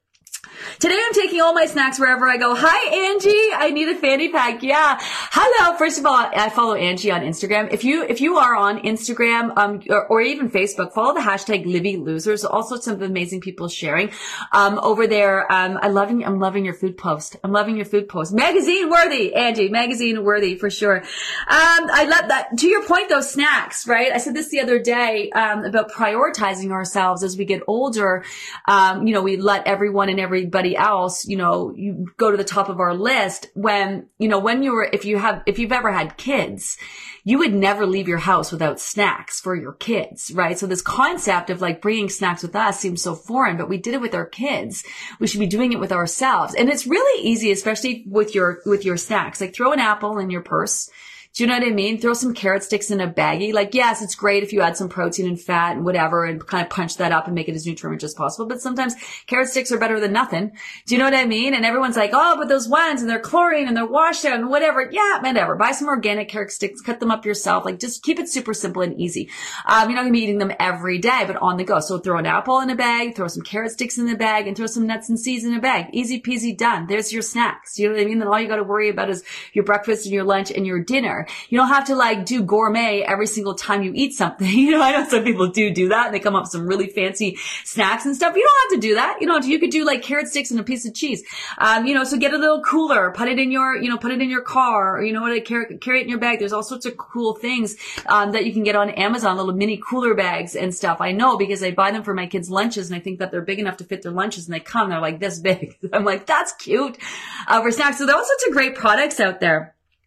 [0.79, 2.55] Today I'm taking all my snacks wherever I go.
[2.55, 3.31] Hi, Angie.
[3.55, 4.63] I need a fanny pack.
[4.63, 4.99] Yeah.
[5.01, 5.77] Hello.
[5.77, 7.73] First of all, I follow Angie on Instagram.
[7.73, 11.65] If you, if you are on Instagram, um, or, or even Facebook, follow the hashtag
[11.67, 12.45] Livy Losers.
[12.45, 14.11] All sorts of amazing people sharing,
[14.53, 15.51] um, over there.
[15.51, 17.37] Um, I loving, I'm loving your food post.
[17.45, 18.33] I'm loving your food post.
[18.33, 19.69] Magazine worthy, Angie.
[19.69, 20.99] Magazine worthy for sure.
[20.99, 21.05] Um,
[21.49, 22.59] I love that.
[22.59, 24.13] To your point, though, snacks, right?
[24.13, 28.25] I said this the other day, um, about prioritizing ourselves as we get older.
[28.67, 32.37] Um, you know, we let everyone and every everybody else, you know, you go to
[32.37, 35.59] the top of our list when, you know, when you were, if you have, if
[35.59, 36.77] you've ever had kids,
[37.25, 40.59] you would never leave your house without snacks for your kids, right?
[40.59, 43.95] So this concept of like bringing snacks with us seems so foreign, but we did
[43.95, 44.85] it with our kids.
[45.21, 46.55] We should be doing it with ourselves.
[46.55, 49.41] And it's really easy, especially with your, with your snacks.
[49.41, 50.91] Like throw an apple in your purse
[51.35, 52.01] do you know what I mean?
[52.01, 53.53] Throw some carrot sticks in a baggie.
[53.53, 56.63] Like, yes, it's great if you add some protein and fat and whatever and kind
[56.63, 58.47] of punch that up and make it as nutrient as possible.
[58.47, 58.95] But sometimes
[59.27, 60.53] carrot sticks are better than nothing.
[60.87, 61.53] Do you know what I mean?
[61.53, 64.49] And everyone's like, oh, but those ones and they're chlorine and they're washed out and
[64.49, 64.89] whatever.
[64.89, 65.57] Yeah, whatever.
[65.57, 67.65] Buy some organic carrot sticks, cut them up yourself.
[67.65, 69.29] Like, just keep it super simple and easy.
[69.67, 71.81] Um, you're not gonna be eating them every day, but on the go.
[71.81, 74.57] So throw an apple in a bag, throw some carrot sticks in the bag, and
[74.57, 75.87] throw some nuts and seeds in a bag.
[75.93, 76.87] Easy peasy done.
[76.87, 77.77] There's your snacks.
[77.77, 78.21] You know what I mean?
[78.21, 80.79] Then all you got to worry about is your breakfast and your lunch and your
[80.79, 81.24] dinner.
[81.49, 84.45] You don't have to like do gourmet every single time you eat something.
[84.65, 86.67] You know, I know some people do do that and they come up with some
[86.67, 88.35] really fancy snacks and stuff.
[88.35, 89.19] You don't have to do that.
[89.21, 91.23] You know, you could do like carrot sticks and a piece of cheese.
[91.59, 94.13] Um, you know, so get a little cooler, put it in your, you know, put
[94.13, 96.39] it in your car or, you know, what, carry, carry it in your bag.
[96.39, 99.81] There's all sorts of cool things, um, that you can get on Amazon, little mini
[99.87, 101.01] cooler bags and stuff.
[101.01, 103.43] I know because I buy them for my kids' lunches and I think that they're
[103.43, 105.77] big enough to fit their lunches and they come, they're like this big.
[105.93, 106.99] I'm like, that's cute,
[107.47, 107.99] uh, for snacks.
[107.99, 109.75] So there are all sorts of great products out there.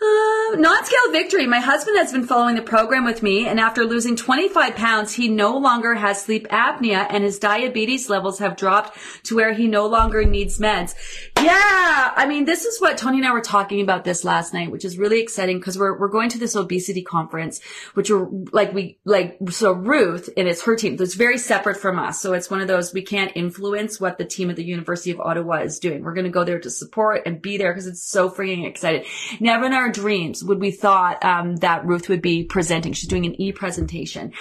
[0.00, 1.44] Uh, non-scale victory.
[1.44, 5.28] My husband has been following the program with me, and after losing 25 pounds, he
[5.28, 9.86] no longer has sleep apnea, and his diabetes levels have dropped to where he no
[9.86, 10.94] longer needs meds.
[11.42, 14.70] Yeah, I mean, this is what Tony and I were talking about this last night,
[14.70, 17.60] which is really exciting because we're we're going to this obesity conference,
[17.94, 20.96] which are like we like so Ruth and it's her team.
[21.00, 24.24] It's very separate from us, so it's one of those we can't influence what the
[24.24, 26.04] team at the University of Ottawa is doing.
[26.04, 29.04] We're going to go there to support and be there because it's so freaking excited.
[29.40, 32.92] Never in our dreams would we thought um, that Ruth would be presenting.
[32.92, 34.32] She's doing an e presentation,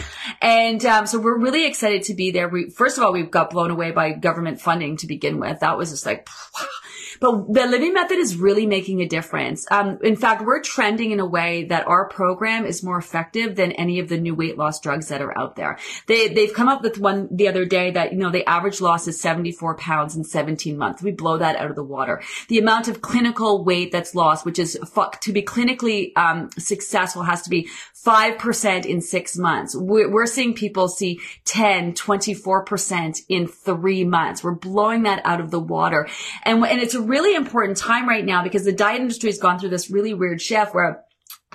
[0.42, 2.48] and um, so we're really excited to be there.
[2.50, 5.60] We first of all we got blown away by government funding to begin with.
[5.60, 6.28] That was just like.
[7.19, 9.65] But the Livy method is really making a difference.
[9.71, 13.71] Um, in fact, we're trending in a way that our program is more effective than
[13.73, 15.77] any of the new weight loss drugs that are out there.
[16.08, 19.08] They, they've come up with one the other day that, you know, the average loss
[19.08, 21.01] is 74 pounds in 17 months.
[21.01, 22.21] We blow that out of the water.
[22.47, 24.80] The amount of clinical weight that's lost, which is
[25.21, 27.69] to be clinically um, successful has to be
[28.06, 29.75] 5% in six months.
[29.75, 34.43] We're, we're seeing people see 10, 24% in three months.
[34.43, 36.08] We're blowing that out of the water.
[36.43, 39.60] And, and it's a really important time right now because the diet industry has gone
[39.60, 41.04] through this really weird shift where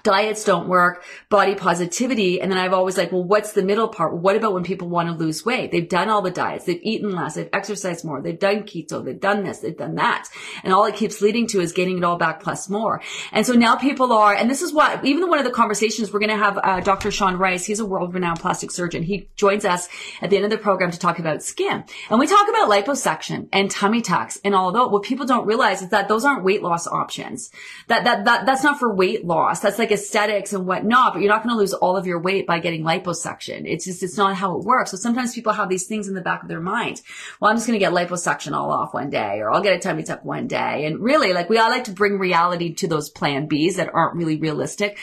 [0.02, 2.40] diets don't work, body positivity.
[2.40, 4.16] And then I've always like, well, what's the middle part?
[4.16, 5.70] What about when people want to lose weight?
[5.70, 6.64] They've done all the diets.
[6.64, 7.34] They've eaten less.
[7.34, 8.20] They've exercised more.
[8.20, 9.04] They've done keto.
[9.04, 9.58] They've done this.
[9.58, 10.28] They've done that.
[10.64, 13.00] And all it keeps leading to is getting it all back plus more.
[13.30, 16.20] And so now people are, and this is what, even one of the conversations we're
[16.20, 17.10] going to have, uh, Dr.
[17.10, 19.02] Sean Rice, he's a world renowned plastic surgeon.
[19.02, 19.88] He joins us
[20.20, 21.84] at the end of the program to talk about skin.
[22.10, 24.38] And we talk about liposuction and tummy tucks.
[24.44, 24.90] And all of that.
[24.90, 27.50] what people don't realize is that those aren't weight loss options.
[27.88, 29.60] That, that, that, that's not for weight loss.
[29.60, 32.46] That's like aesthetics and whatnot, but you're not going to lose all of your weight
[32.46, 33.62] by getting liposuction.
[33.64, 34.90] It's just, it's not how it works.
[34.90, 37.02] So sometimes people have these things in the back of their mind.
[37.40, 39.78] Well, I'm just going to get liposuction all off one day, or I'll get a
[39.78, 40.86] tummy tuck one day.
[40.86, 44.16] And really, like we all like to bring reality to those plan Bs that aren't
[44.16, 44.98] really realistic.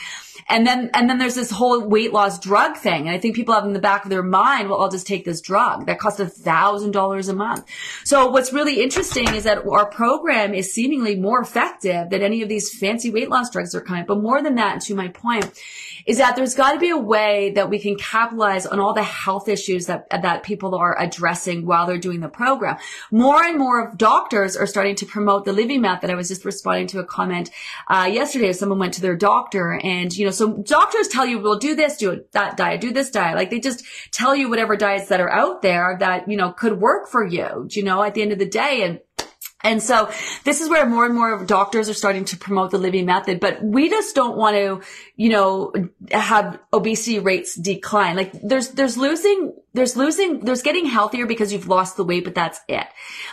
[0.48, 3.06] And then, and then there's this whole weight loss drug thing.
[3.06, 5.24] And I think people have in the back of their mind, well, I'll just take
[5.24, 7.66] this drug that costs a thousand dollars a month.
[8.04, 12.48] So what's really interesting is that our program is seemingly more effective than any of
[12.48, 14.06] these fancy weight loss drugs are coming.
[14.06, 15.50] But more than that, to my point,
[16.06, 19.02] is that there's got to be a way that we can capitalize on all the
[19.02, 22.76] health issues that, that people are addressing while they're doing the program.
[23.10, 26.10] More and more of doctors are starting to promote the Livy method.
[26.10, 27.50] I was just responding to a comment,
[27.88, 28.52] uh, yesterday.
[28.52, 31.96] Someone went to their doctor and, you know, so doctors tell you, well, do this,
[31.96, 33.36] do that diet, do this diet.
[33.36, 36.80] Like they just tell you whatever diets that are out there that, you know, could
[36.80, 38.82] work for you, you know, at the end of the day.
[38.82, 39.00] And
[39.62, 40.10] and so
[40.44, 43.62] this is where more and more doctors are starting to promote the Livy method, but
[43.62, 44.80] we just don't want to,
[45.16, 45.72] you know,
[46.10, 48.16] have obesity rates decline.
[48.16, 52.34] Like there's, there's losing, there's losing, there's getting healthier because you've lost the weight, but
[52.34, 52.86] that's it.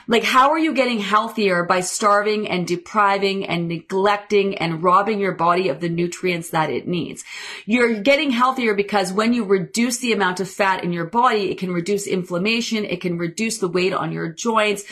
[0.08, 5.34] Like how are you getting healthier by starving and depriving and neglecting and robbing your
[5.34, 7.24] body of the nutrients that it needs?
[7.66, 11.58] You're getting healthier because when you reduce the amount of fat in your body, it
[11.58, 12.86] can reduce inflammation.
[12.86, 14.84] It can reduce the weight on your joints.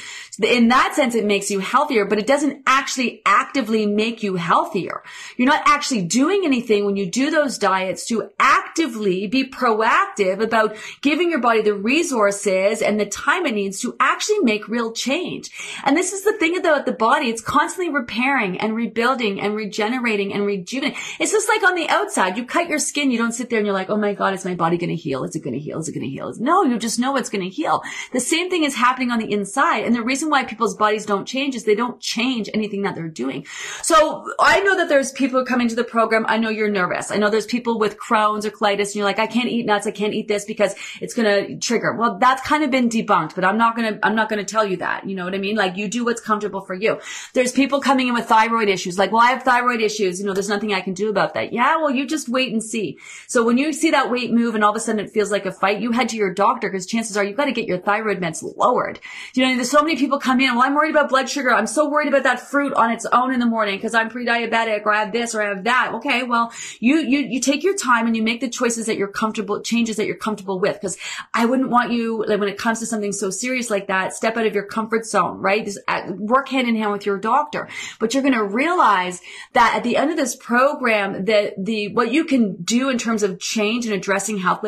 [0.42, 5.04] In that sense, it makes you healthier, but it doesn't actually actively make you healthier.
[5.38, 10.76] You're not actually doing anything when you do those diets to actively be proactive about
[11.02, 15.52] giving your body the resources and the time it needs to actually make real change.
[15.84, 17.30] And this is the thing about the body.
[17.30, 20.98] It's constantly repairing and rebuilding and regenerating and rejuvenating.
[21.20, 22.38] It's just like on the outside.
[22.38, 23.12] You cut your skin.
[23.12, 24.96] You don't sit there and you're like, oh my God, is my body going to
[24.96, 25.26] heal?
[25.26, 25.80] Is it going to heal?
[25.80, 26.32] Is it going to heal?
[26.40, 27.82] No, you just know it's going to heal.
[28.14, 29.84] The same thing is happening on the inside.
[29.84, 33.10] And the reason why people's bodies don't change is they don't change anything that they're
[33.10, 33.46] doing.
[33.82, 36.26] So I know that there's people coming to the program.
[36.30, 37.12] I know you're nervous.
[37.12, 39.88] I know there's people with Crohn's or colitis and you're like, I can't eat nuts.
[39.88, 41.94] I can't eat this because it's going to trigger.
[41.94, 44.46] Well, that's kind of been debunked, but I'm not going to, I'm not going to
[44.46, 45.08] tell you that.
[45.08, 45.56] You know what I mean?
[45.56, 47.00] Like you do what's comfortable for you.
[47.34, 48.98] There's people coming in with thyroid issues.
[48.98, 50.20] Like, well, I have thyroid issues.
[50.20, 51.54] You know, there's nothing I can do about that.
[51.54, 51.78] Yeah.
[51.78, 53.00] Well, you just wait and see.
[53.28, 55.46] So when you see that weight move and all of a sudden it feels like
[55.46, 57.80] a fight, you head to your doctor because chances are you've got to get your
[57.80, 59.00] thyroid meds lowered.
[59.34, 60.56] You know, there's so many people come in.
[60.56, 61.52] Well, I'm worried about blood sugar.
[61.52, 64.86] I'm so worried about that fruit on its own in the morning because I'm pre-diabetic
[64.86, 65.92] or I have this or I have that.
[65.96, 66.24] Okay.
[66.24, 69.62] Well, you, you, you take your time and you make the choices that you're comfortable,
[69.62, 70.80] changes that you're comfortable with.
[70.82, 70.98] Cause
[71.34, 74.38] I wouldn't want you, like when it comes to something so serious like that, step
[74.38, 75.68] out of your comfort zone, right?
[75.88, 77.68] Uh, work hand in hand with your doctor.
[78.00, 79.22] But you're going to realize
[79.54, 83.24] that at the end of this program, that the, what you can do in terms
[83.24, 84.66] of change and addressing health,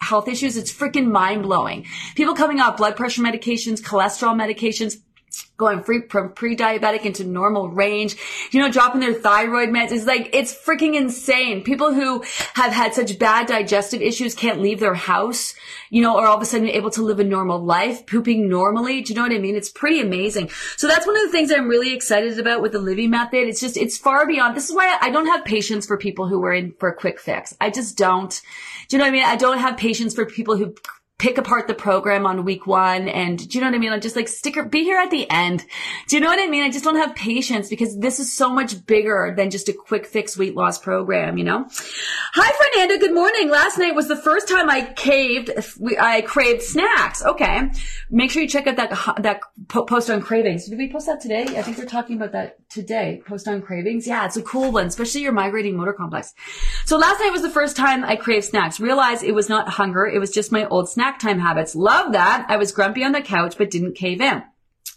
[0.00, 1.86] health issues, it's freaking mind blowing.
[2.14, 4.96] People coming off blood pressure medications, cholesterol medications,
[5.58, 8.16] going free from pre-diabetic into normal range,
[8.52, 9.90] you know, dropping their thyroid meds.
[9.90, 11.64] It's like, it's freaking insane.
[11.64, 15.54] People who have had such bad digestive issues can't leave their house,
[15.90, 19.02] you know, are all of a sudden able to live a normal life, pooping normally.
[19.02, 19.56] Do you know what I mean?
[19.56, 20.50] It's pretty amazing.
[20.76, 23.48] So that's one of the things I'm really excited about with the Livy method.
[23.48, 24.56] It's just, it's far beyond.
[24.56, 27.18] This is why I don't have patience for people who are in for a quick
[27.18, 27.56] fix.
[27.60, 28.40] I just don't.
[28.88, 29.24] Do you know what I mean?
[29.24, 30.74] I don't have patience for people who
[31.18, 33.08] pick apart the program on week one.
[33.08, 33.92] And do you know what I mean?
[33.92, 35.66] I'm just like sticker, be here at the end.
[36.06, 36.62] Do you know what I mean?
[36.62, 40.06] I just don't have patience because this is so much bigger than just a quick
[40.06, 41.66] fix weight loss program, you know?
[42.34, 42.98] Hi, Fernanda.
[42.98, 43.50] Good morning.
[43.50, 45.50] Last night was the first time I caved,
[45.98, 47.24] I craved snacks.
[47.24, 47.68] Okay.
[48.10, 50.68] Make sure you check out that, that post on cravings.
[50.68, 51.42] Did we post that today?
[51.42, 53.22] I think we're talking about that today.
[53.26, 54.06] Post on cravings.
[54.06, 56.32] Yeah, it's a cool one, especially your migrating motor complex.
[56.84, 58.78] So last night was the first time I craved snacks.
[58.78, 60.06] Realized it was not hunger.
[60.06, 61.74] It was just my old snack snack time habits.
[61.74, 62.46] Love that.
[62.48, 64.42] I was grumpy on the couch, but didn't cave in.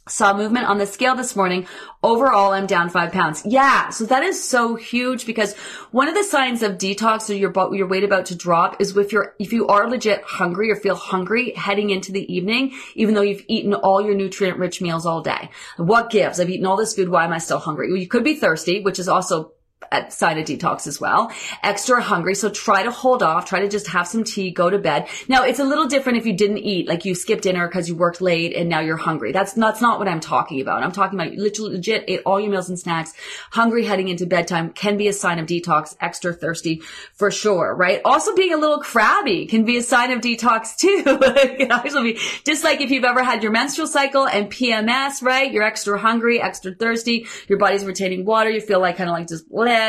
[0.10, 1.67] Saw movement on the scale this morning.
[2.04, 3.43] Overall, I'm down five pounds.
[3.45, 3.89] Yeah.
[3.91, 5.56] So that is so huge because
[5.91, 9.13] one of the signs of detox or your, your weight about to drop is if
[9.13, 13.21] you're, if you are legit hungry or feel hungry heading into the evening, even though
[13.21, 15.50] you've eaten all your nutrient rich meals all day.
[15.78, 16.39] What gives?
[16.39, 17.08] I've eaten all this food.
[17.08, 17.89] Why am I still hungry?
[17.89, 19.54] Well, you could be thirsty, which is also
[19.91, 21.32] Uh, sign of detox as well.
[21.63, 22.36] Extra hungry.
[22.36, 23.46] So try to hold off.
[23.46, 25.08] Try to just have some tea, go to bed.
[25.28, 27.96] Now it's a little different if you didn't eat, like you skipped dinner because you
[27.96, 29.32] worked late and now you're hungry.
[29.32, 30.84] That's, that's not what I'm talking about.
[30.84, 33.13] I'm talking about literally legit ate all your meals and snacks.
[33.52, 35.96] Hungry heading into bedtime can be a sign of detox.
[36.00, 36.82] Extra thirsty
[37.13, 38.02] for sure, right?
[38.06, 41.04] Also being a little crabby can be a sign of detox too.
[41.06, 45.52] it be just like if you've ever had your menstrual cycle and PMS, right?
[45.52, 47.26] You're extra hungry, extra thirsty.
[47.48, 48.50] Your body's retaining water.
[48.50, 49.46] You feel like kind of like just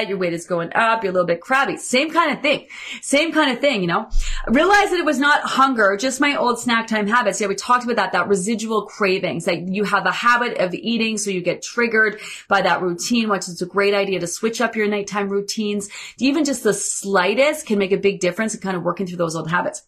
[0.09, 1.77] your weight is going up, you're a little bit crabby.
[1.77, 2.66] Same kind of thing.
[3.01, 4.09] Same kind of thing, you know?
[4.49, 7.40] Realize that it was not hunger, just my old snack time habits.
[7.40, 9.45] Yeah, we talked about that, that residual cravings.
[9.45, 13.49] that you have a habit of eating, so you get triggered by that routine, which
[13.49, 15.88] is a great idea to switch up your nighttime routines.
[16.18, 19.37] Even just the slightest can make a big difference in kind of working through those
[19.37, 19.83] old habits.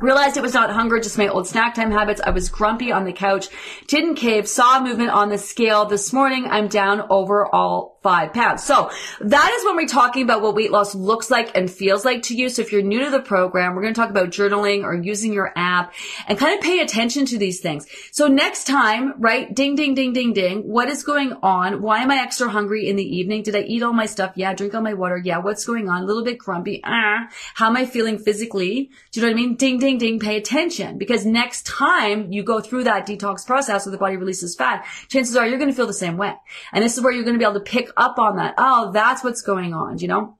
[0.00, 2.20] Realized it was not hunger, just my old snack time habits.
[2.24, 3.48] I was grumpy on the couch,
[3.86, 5.84] didn't cave, saw movement on the scale.
[5.84, 8.62] This morning, I'm down overall five pounds.
[8.62, 8.88] So
[9.20, 12.36] that is when we're talking about what weight loss looks like and feels like to
[12.36, 12.48] you.
[12.48, 15.32] So if you're new to the program, we're going to talk about journaling or using
[15.32, 15.92] your app
[16.28, 17.84] and kind of pay attention to these things.
[18.12, 19.52] So next time, right?
[19.52, 20.60] Ding, ding, ding, ding, ding.
[20.60, 21.82] What is going on?
[21.82, 23.42] Why am I extra hungry in the evening?
[23.42, 24.34] Did I eat all my stuff?
[24.36, 24.54] Yeah.
[24.54, 25.16] Drink all my water.
[25.16, 25.38] Yeah.
[25.38, 26.02] What's going on?
[26.02, 26.82] A little bit grumpy.
[26.84, 27.28] Ah.
[27.54, 28.92] How am I feeling physically?
[29.10, 29.56] Do you know what I mean?
[29.56, 30.20] Ding, ding, ding.
[30.20, 34.54] Pay attention because next time you go through that detox process where the body releases
[34.54, 36.34] fat, chances are you're going to feel the same way.
[36.72, 38.54] And this is where you're going to be able to pick up on that.
[38.58, 40.36] Oh, that's what's going on, you know?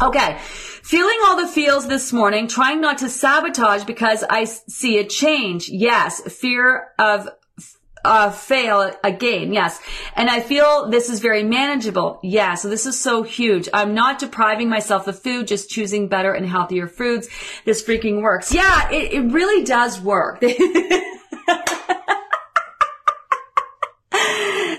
[0.00, 0.38] Okay.
[0.40, 5.68] Feeling all the feels this morning, trying not to sabotage because I see a change.
[5.68, 6.20] Yes.
[6.32, 7.28] Fear of
[8.04, 9.52] uh, fail again.
[9.52, 9.80] Yes.
[10.14, 12.20] And I feel this is very manageable.
[12.22, 12.54] Yeah.
[12.54, 13.68] So this is so huge.
[13.72, 17.28] I'm not depriving myself of food, just choosing better and healthier foods.
[17.64, 18.52] This freaking works.
[18.52, 20.42] Yeah, it, it really does work.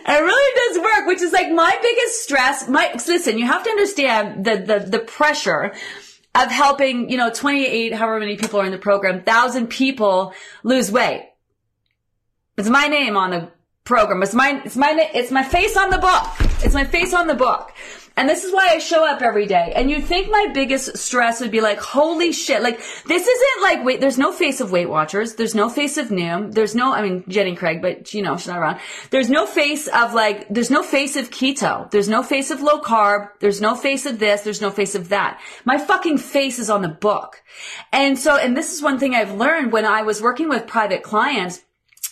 [0.08, 2.68] It really does work, which is like my biggest stress.
[2.68, 5.74] My, listen, you have to understand the, the, the pressure
[6.36, 10.92] of helping, you know, 28, however many people are in the program, thousand people lose
[10.92, 11.32] weight.
[12.58, 13.50] It's my name on the
[13.86, 14.24] program.
[14.24, 16.28] It's my, it's my, it's my face on the book.
[16.66, 17.72] It's my face on the book.
[18.18, 19.74] And this is why I show up every day.
[19.76, 22.62] And you'd think my biggest stress would be like, holy shit.
[22.62, 25.36] Like, this isn't like, wait, there's no face of Weight Watchers.
[25.36, 26.54] There's no face of Noom.
[26.54, 28.80] There's no, I mean, Jenny Craig, but you know, she's not around.
[29.10, 31.92] There's no face of like, there's no face of keto.
[31.92, 33.30] There's no face of low carb.
[33.42, 34.42] There's no face of this.
[34.42, 35.42] There's no face of that.
[35.66, 37.44] My fucking face is on the book.
[37.92, 41.04] And so, and this is one thing I've learned when I was working with private
[41.04, 41.66] clients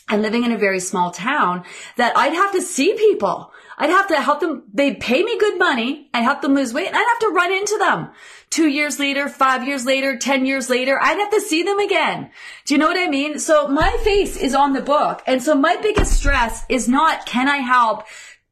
[0.10, 1.64] and living in a very small town
[1.96, 3.53] that I'd have to see people.
[3.78, 4.64] I'd have to help them.
[4.74, 6.10] They'd pay me good money.
[6.14, 8.10] I'd help them lose weight and I'd have to run into them
[8.50, 11.00] two years later, five years later, 10 years later.
[11.02, 12.30] I'd have to see them again.
[12.66, 13.40] Do you know what I mean?
[13.40, 15.24] So my face is on the book.
[15.26, 18.04] And so my biggest stress is not, can I help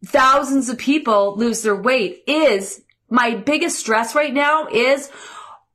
[0.05, 5.11] thousands of people lose their weight is my biggest stress right now is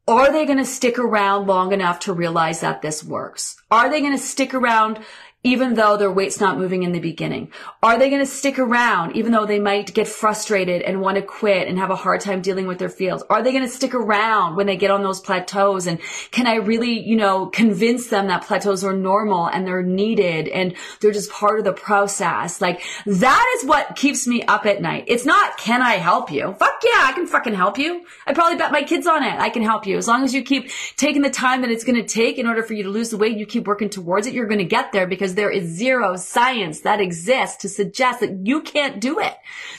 [0.08, 3.56] are they going to stick around long enough to realize that this works?
[3.70, 5.00] Are they going to stick around
[5.46, 7.52] even though their weight's not moving in the beginning?
[7.80, 11.22] Are they going to stick around even though they might get frustrated and want to
[11.22, 13.22] quit and have a hard time dealing with their feels?
[13.30, 15.86] Are they going to stick around when they get on those plateaus?
[15.86, 16.00] And
[16.32, 20.74] can I really, you know, convince them that plateaus are normal and they're needed and
[21.00, 22.60] they're just part of the process?
[22.60, 25.04] Like that is what keeps me up at night.
[25.06, 26.56] It's not, can I help you?
[26.58, 28.04] Fuck yeah, I can fucking help you.
[28.26, 29.38] I probably bet my kids on it.
[29.38, 29.96] I can help you.
[29.96, 32.64] As long as you keep taking the time that it's going to take in order
[32.64, 34.90] for you to lose the weight, you keep working towards it, you're going to get
[34.90, 39.34] there because there is zero science that exists to suggest that you can't do it.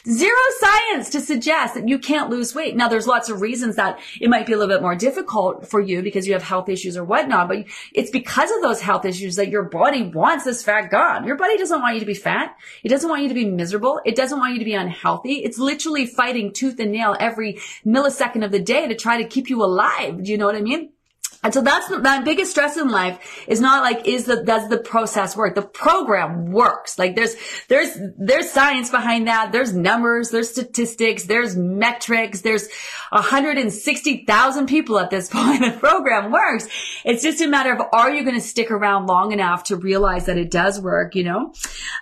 [0.09, 2.75] Zero science to suggest that you can't lose weight.
[2.75, 5.81] Now there's lots of reasons that it might be a little bit more difficult for
[5.81, 9.35] you because you have health issues or whatnot, but it's because of those health issues
[9.35, 11.25] that your body wants this fat gone.
[11.25, 12.55] Your body doesn't want you to be fat.
[12.83, 13.99] It doesn't want you to be miserable.
[14.05, 15.43] It doesn't want you to be unhealthy.
[15.43, 19.49] It's literally fighting tooth and nail every millisecond of the day to try to keep
[19.49, 20.23] you alive.
[20.23, 20.91] Do you know what I mean?
[21.43, 24.77] And so that's my biggest stress in life is not like, is the, does the
[24.77, 25.55] process work?
[25.55, 26.97] The program works.
[26.97, 27.35] Like there's,
[27.67, 29.51] there's, there's science behind that.
[29.51, 32.67] There's numbers, there's statistics, there's metrics, there's
[33.11, 35.61] 160,000 people at this point.
[35.61, 36.67] The program works.
[37.05, 40.25] It's just a matter of, are you going to stick around long enough to realize
[40.25, 41.53] that it does work, you know?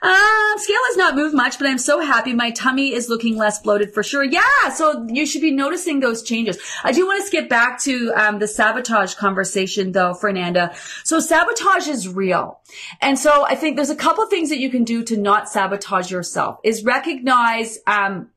[0.01, 2.33] Uh, scale has not moved much, but I'm so happy.
[2.33, 4.23] My tummy is looking less bloated for sure.
[4.23, 4.69] Yeah.
[4.73, 6.57] So you should be noticing those changes.
[6.83, 10.75] I do want to skip back to, um, the sabotage conversation though, Fernanda.
[11.03, 12.59] So sabotage is real.
[13.01, 16.11] And so I think there's a couple things that you can do to not sabotage
[16.11, 18.29] yourself is recognize, um,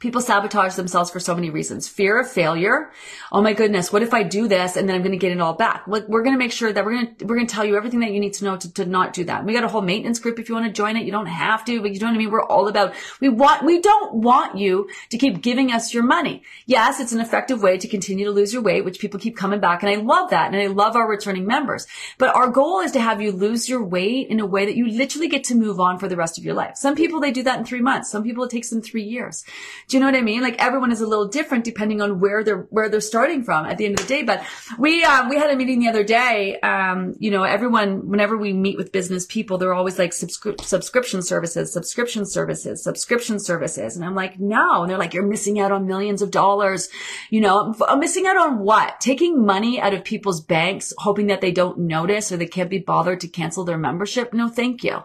[0.00, 1.86] People sabotage themselves for so many reasons.
[1.86, 2.90] Fear of failure.
[3.30, 3.92] Oh my goodness.
[3.92, 5.86] What if I do this and then I'm going to get it all back?
[5.86, 8.00] We're going to make sure that we're going to, we're going to tell you everything
[8.00, 9.44] that you need to know to, to not do that.
[9.44, 10.38] We got a whole maintenance group.
[10.38, 12.18] If you want to join it, you don't have to, but you know what I
[12.18, 12.30] mean?
[12.30, 16.44] We're all about, we want, we don't want you to keep giving us your money.
[16.64, 19.60] Yes, it's an effective way to continue to lose your weight, which people keep coming
[19.60, 19.82] back.
[19.82, 20.54] And I love that.
[20.54, 21.86] And I love our returning members,
[22.16, 24.88] but our goal is to have you lose your weight in a way that you
[24.88, 26.78] literally get to move on for the rest of your life.
[26.78, 28.10] Some people, they do that in three months.
[28.10, 29.44] Some people, it takes them three years.
[29.90, 30.40] Do you know what I mean?
[30.40, 33.76] Like everyone is a little different depending on where they're where they're starting from at
[33.76, 34.22] the end of the day.
[34.22, 34.44] But
[34.78, 36.60] we um, we had a meeting the other day.
[36.60, 41.22] Um, you know, everyone whenever we meet with business people, they're always like subscri- subscription
[41.22, 44.82] services, subscription services, subscription services, and I'm like, no.
[44.82, 46.88] And they're like, you're missing out on millions of dollars.
[47.30, 49.00] You know, I'm missing out on what?
[49.00, 52.78] Taking money out of people's banks, hoping that they don't notice or they can't be
[52.78, 54.32] bothered to cancel their membership.
[54.32, 55.02] No, thank you.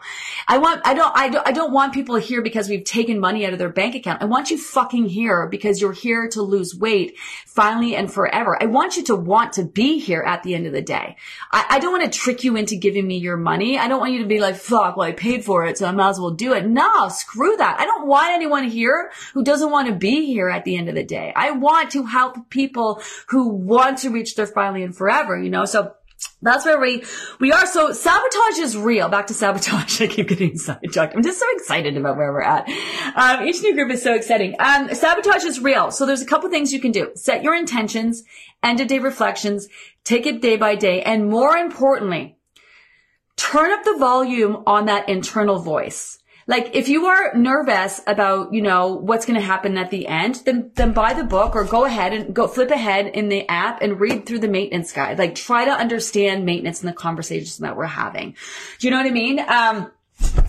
[0.48, 3.48] I want I don't I don't I don't want people here because we've taken money
[3.48, 4.22] out of their bank account.
[4.22, 7.18] I want you fucking here because you're here to lose weight
[7.48, 8.62] finally and forever.
[8.62, 11.16] I want you to want to be here at the end of the day.
[11.50, 13.80] I, I don't want to trick you into giving me your money.
[13.80, 15.92] I don't want you to be like, fuck, well, I paid for it, so I
[15.92, 16.68] might as well do it.
[16.68, 17.80] No, screw that.
[17.80, 20.96] I don't want anyone here who doesn't want to be here at the end of
[20.96, 21.32] the day.
[21.34, 25.64] I want to help people who want to reach their finally and forever, you know?
[25.64, 25.94] So
[26.46, 27.04] that's where we
[27.40, 27.66] we are.
[27.66, 29.10] So sabotage is real.
[29.10, 30.02] Back to sabotage.
[30.02, 31.16] I keep getting sidetracked.
[31.16, 32.68] I'm just so excited about where we're at.
[33.16, 34.56] Um, each new group is so exciting.
[34.60, 35.92] Um, sabotage is real.
[35.92, 37.12] So there's a couple things you can do.
[37.16, 38.24] Set your intentions,
[38.64, 39.68] end of day reflections,
[40.04, 42.38] take it day by day, and more importantly,
[43.36, 46.20] turn up the volume on that internal voice.
[46.48, 50.42] Like if you are nervous about, you know, what's going to happen at the end,
[50.46, 53.82] then, then buy the book or go ahead and go flip ahead in the app
[53.82, 55.18] and read through the maintenance guide.
[55.18, 58.36] Like try to understand maintenance and the conversations that we're having.
[58.80, 59.40] Do you know what I mean?
[59.40, 59.92] Um,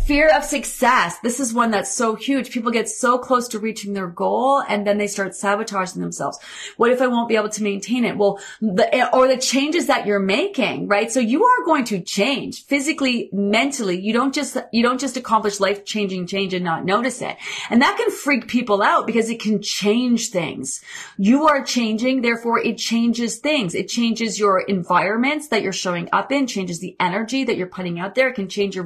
[0.06, 1.18] Fear of success.
[1.18, 2.52] This is one that's so huge.
[2.52, 6.38] People get so close to reaching their goal and then they start sabotaging themselves.
[6.76, 8.16] What if I won't be able to maintain it?
[8.16, 11.10] Well, the, or the changes that you're making, right?
[11.10, 14.00] So you are going to change physically, mentally.
[14.00, 17.36] You don't just, you don't just accomplish life changing change and not notice it.
[17.68, 20.82] And that can freak people out because it can change things.
[21.16, 22.22] You are changing.
[22.22, 23.74] Therefore it changes things.
[23.74, 27.98] It changes your environments that you're showing up in, changes the energy that you're putting
[27.98, 28.28] out there.
[28.28, 28.84] It can change your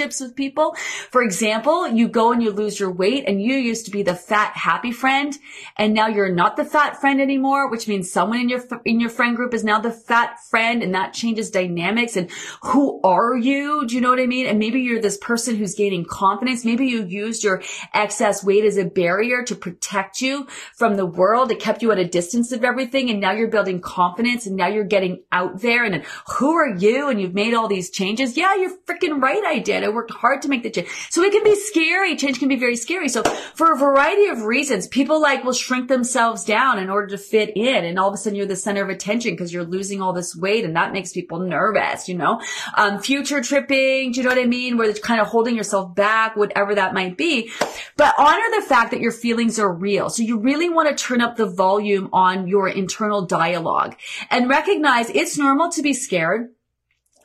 [0.00, 0.74] relationships with people.
[1.10, 4.14] For example, you go and you lose your weight and you used to be the
[4.14, 5.36] fat, happy friend.
[5.76, 9.10] And now you're not the fat friend anymore, which means someone in your, in your
[9.10, 12.16] friend group is now the fat friend and that changes dynamics.
[12.16, 12.30] And
[12.62, 13.86] who are you?
[13.86, 14.46] Do you know what I mean?
[14.46, 16.64] And maybe you're this person who's gaining confidence.
[16.64, 17.62] Maybe you used your
[17.94, 21.50] excess weight as a barrier to protect you from the world.
[21.50, 23.10] It kept you at a distance of everything.
[23.10, 25.84] And now you're building confidence and now you're getting out there.
[25.84, 26.04] And
[26.38, 27.08] who are you?
[27.08, 28.36] And you've made all these changes.
[28.36, 29.42] Yeah, you're freaking right.
[29.44, 29.82] I did.
[29.90, 30.88] I worked hard to make the change.
[31.10, 32.16] So it can be scary.
[32.16, 33.08] Change can be very scary.
[33.08, 33.22] So
[33.54, 37.50] for a variety of reasons, people like will shrink themselves down in order to fit
[37.56, 37.84] in.
[37.84, 40.36] And all of a sudden you're the center of attention because you're losing all this
[40.36, 42.40] weight and that makes people nervous, you know?
[42.76, 44.12] Um, future tripping.
[44.12, 44.76] Do you know what I mean?
[44.76, 47.50] Where it's kind of holding yourself back, whatever that might be.
[47.96, 50.08] But honor the fact that your feelings are real.
[50.08, 53.96] So you really want to turn up the volume on your internal dialogue
[54.30, 56.50] and recognize it's normal to be scared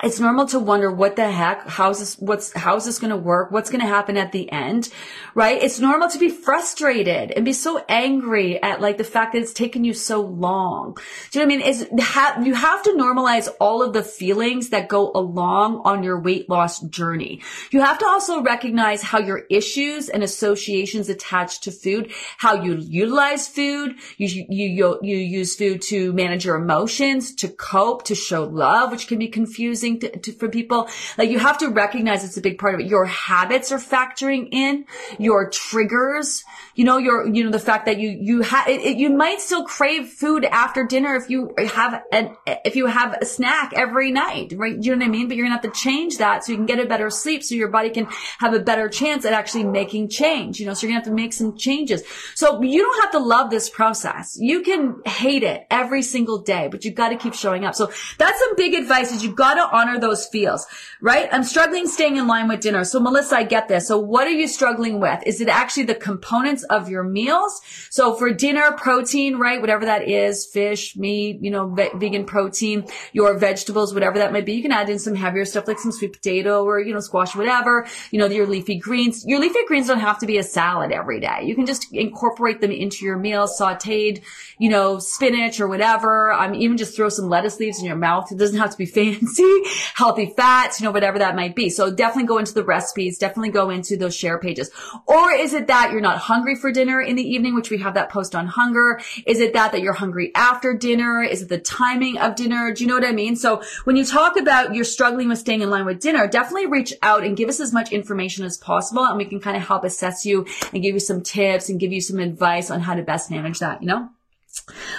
[0.04, 3.50] it's normal to wonder what the heck, how's this, what's, how's this going to work?
[3.52, 4.90] What's going to happen at the end?
[5.34, 5.62] Right?
[5.62, 9.54] It's normal to be frustrated and be so angry at like the fact that it's
[9.54, 10.98] taken you so long.
[11.32, 11.68] Do you know what I mean?
[11.68, 16.20] Is ha- you have to normalize all of the feelings that go along on your
[16.20, 17.42] weight loss journey.
[17.72, 22.76] You have to also recognize how your issues and associations attached to food, how you
[22.76, 28.16] utilize food, you, you, you, you use food to manage your emotions, to cope, to
[28.16, 30.90] show love, which can be confusing confusing to, to, for people.
[31.18, 32.88] Like you have to recognize it's a big part of it.
[32.88, 34.86] Your habits are factoring in,
[35.18, 36.44] your triggers,
[36.76, 40.10] you know, your, you know, the fact that you, you have, you might still crave
[40.10, 44.82] food after dinner if you have an, if you have a snack every night, right?
[44.82, 45.28] You know what I mean?
[45.28, 47.56] But you're gonna have to change that so you can get a better sleep so
[47.56, 48.08] your body can
[48.40, 51.16] have a better chance at actually making change, you know, so you're gonna have to
[51.16, 52.04] make some changes.
[52.36, 54.38] So you don't have to love this process.
[54.40, 57.76] You can hate it every single day, but you've got to keep showing up.
[57.76, 60.66] So that's some big advice is you've got to honor those feels,
[61.02, 61.28] right?
[61.32, 62.84] I'm struggling staying in line with dinner.
[62.86, 63.88] So Melissa, I get this.
[63.88, 65.22] So what are you struggling with?
[65.26, 67.62] Is it actually the components of your meals?
[67.90, 69.60] So for dinner, protein, right?
[69.60, 74.46] Whatever that is, fish, meat, you know, ve- vegan protein, your vegetables, whatever that might
[74.46, 74.54] be.
[74.54, 77.36] You can add in some heavier stuff like some sweet potato or, you know, squash,
[77.36, 79.26] whatever, you know, your leafy greens.
[79.26, 81.42] Your leafy greens don't have to be a salad every day.
[81.44, 84.24] You can just incorporate them into your meals, sauteed,
[84.58, 86.32] you know, spinach or whatever.
[86.32, 88.32] Um, even just throw some lettuce leaves in your mouth.
[88.32, 89.62] It doesn't have to be fancy
[89.94, 91.70] healthy fats, you know, whatever that might be.
[91.70, 94.70] So definitely go into the recipes, definitely go into those share pages.
[95.06, 97.94] Or is it that you're not hungry for dinner in the evening, which we have
[97.96, 99.00] that post on hunger?
[99.26, 101.22] Is it that that you're hungry after dinner?
[101.24, 102.74] Is it the timing of dinner?
[102.74, 103.36] Do you know what I mean?
[103.36, 106.94] So when you talk about you're struggling with staying in line with dinner, definitely reach
[107.02, 109.84] out and give us as much information as possible and we can kind of help
[109.84, 113.04] assess you and give you some tips and give you some advice on how to
[113.04, 114.10] best manage that, you know?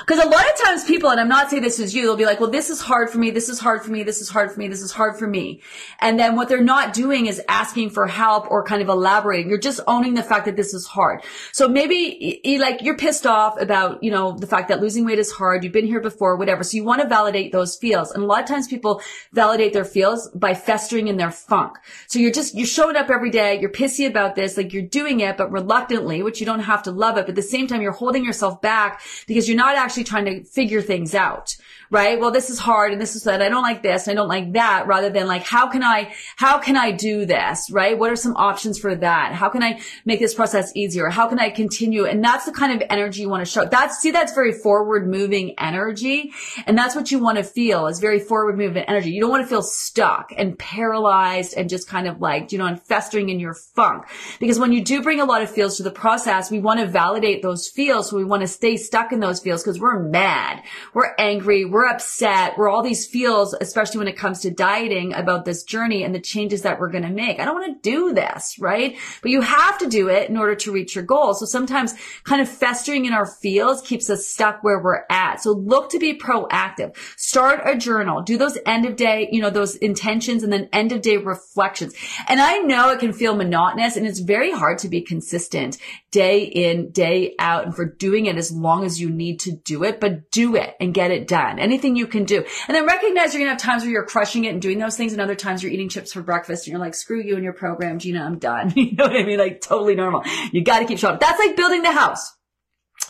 [0.00, 2.24] Because a lot of times people, and I'm not saying this is you, they'll be
[2.24, 3.30] like, well, this is hard for me.
[3.30, 4.04] This is hard for me.
[4.04, 4.68] This is hard for me.
[4.68, 5.62] This is hard for me.
[5.98, 9.48] And then what they're not doing is asking for help or kind of elaborating.
[9.48, 11.24] You're just owning the fact that this is hard.
[11.52, 15.32] So maybe like you're pissed off about, you know, the fact that losing weight is
[15.32, 15.64] hard.
[15.64, 16.62] You've been here before, whatever.
[16.62, 18.12] So you want to validate those feels.
[18.12, 19.00] And a lot of times people
[19.32, 21.76] validate their feels by festering in their funk.
[22.06, 23.58] So you're just, you're showing up every day.
[23.60, 24.56] You're pissy about this.
[24.56, 27.22] Like you're doing it, but reluctantly, which you don't have to love it.
[27.22, 30.44] But at the same time, you're holding yourself back because you're not actually trying to
[30.44, 31.56] figure things out
[31.90, 32.18] right?
[32.20, 33.42] Well, this is hard and this is that.
[33.42, 34.08] I don't like this.
[34.08, 37.70] I don't like that rather than like, how can I, how can I do this?
[37.70, 37.98] Right?
[37.98, 39.32] What are some options for that?
[39.34, 41.08] How can I make this process easier?
[41.08, 42.06] How can I continue?
[42.06, 43.64] And that's the kind of energy you want to show.
[43.64, 46.32] That's, see, that's very forward moving energy.
[46.66, 49.10] And that's what you want to feel is very forward moving energy.
[49.10, 52.66] You don't want to feel stuck and paralyzed and just kind of like, you know,
[52.66, 54.04] and festering in your funk.
[54.40, 56.86] Because when you do bring a lot of feels to the process, we want to
[56.86, 58.10] validate those feels.
[58.10, 60.62] So we want to stay stuck in those feels because we're mad.
[60.94, 61.64] We're angry.
[61.64, 65.62] We're we're upset, we're all these feels, especially when it comes to dieting about this
[65.62, 67.38] journey and the changes that we're going to make.
[67.38, 68.96] I don't want to do this, right?
[69.20, 71.34] But you have to do it in order to reach your goal.
[71.34, 71.92] So sometimes
[72.24, 75.42] kind of festering in our feels keeps us stuck where we're at.
[75.42, 76.96] So look to be proactive.
[77.18, 78.22] Start a journal.
[78.22, 81.92] Do those end of day, you know, those intentions and then end of day reflections.
[82.26, 85.76] And I know it can feel monotonous and it's very hard to be consistent
[86.10, 89.84] day in, day out and for doing it as long as you need to do
[89.84, 92.44] it, but do it and get it done anything you can do.
[92.68, 94.96] And then recognize you're going to have times where you're crushing it and doing those
[94.96, 97.44] things and other times you're eating chips for breakfast and you're like, screw you and
[97.44, 98.72] your program, Gina, I'm done.
[98.76, 99.38] you know what I mean?
[99.38, 100.22] Like totally normal.
[100.52, 101.20] You got to keep showing up.
[101.20, 102.32] That's like building the house.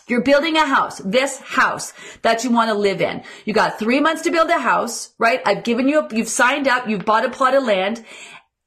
[0.08, 1.92] You're building a house, this house
[2.22, 3.24] that you want to live in.
[3.44, 5.40] You got three months to build a house, right?
[5.44, 8.04] I've given you, a, you've signed up, you've bought a plot of land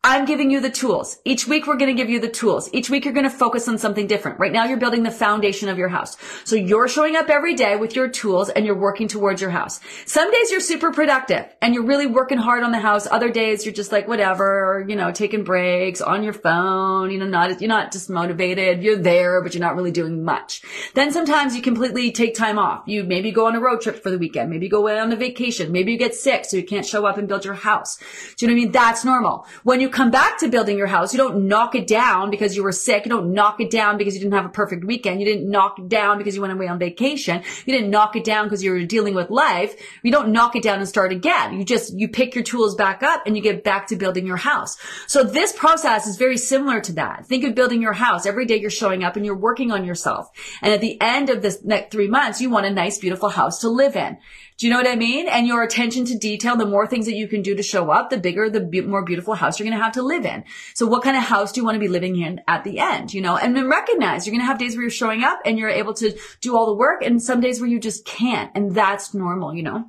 [0.02, 1.20] I'm giving you the tools.
[1.26, 2.70] Each week we're going to give you the tools.
[2.72, 4.40] Each week you're going to focus on something different.
[4.40, 6.16] Right now you're building the foundation of your house.
[6.46, 9.82] So you're showing up every day with your tools and you're working towards your house.
[10.06, 13.08] Some days you're super productive and you're really working hard on the house.
[13.12, 17.28] Other days you're just like whatever, you know, taking breaks on your phone, you know,
[17.28, 18.82] not, you're not just motivated.
[18.82, 20.62] You're there, but you're not really doing much.
[20.94, 22.84] Then sometimes you completely take time off.
[22.86, 24.50] You maybe go on a road trip for the weekend.
[24.50, 25.74] Maybe you go away on a vacation.
[25.74, 27.98] Maybe you get sick so you can't show up and build your house.
[28.38, 28.72] Do you know what I mean?
[28.72, 29.46] That's normal.
[29.64, 32.56] When you you come back to building your house, you don't knock it down because
[32.56, 33.06] you were sick.
[33.06, 35.20] You don't knock it down because you didn't have a perfect weekend.
[35.20, 37.42] You didn't knock it down because you went away on vacation.
[37.66, 39.76] You didn't knock it down because you were dealing with life.
[40.04, 41.58] You don't knock it down and start again.
[41.58, 44.38] You just, you pick your tools back up and you get back to building your
[44.38, 44.78] house.
[45.08, 47.26] So this process is very similar to that.
[47.26, 48.26] Think of building your house.
[48.26, 50.30] Every day you're showing up and you're working on yourself.
[50.62, 53.60] And at the end of this next three months, you want a nice, beautiful house
[53.62, 54.18] to live in.
[54.60, 55.30] Do you know what I mean?
[55.30, 58.10] And your attention to detail, the more things that you can do to show up,
[58.10, 60.44] the bigger, the be- more beautiful house you're going to have to live in.
[60.74, 63.14] So what kind of house do you want to be living in at the end?
[63.14, 65.58] You know, and then recognize you're going to have days where you're showing up and
[65.58, 68.52] you're able to do all the work and some days where you just can't.
[68.54, 69.86] And that's normal, you know?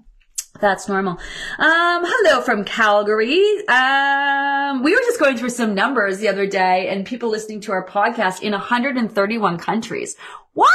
[0.60, 1.14] That's normal.
[1.58, 3.42] Um, hello from Calgary.
[3.66, 7.72] Um, we were just going through some numbers the other day and people listening to
[7.72, 10.14] our podcast in 131 countries.
[10.52, 10.70] What?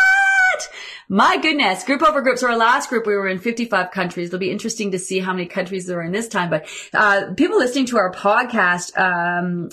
[1.09, 2.37] My goodness, group over group.
[2.37, 4.27] So our last group, we were in 55 countries.
[4.27, 6.49] It'll be interesting to see how many countries there are in this time.
[6.49, 9.69] But uh, people listening to our podcast, um,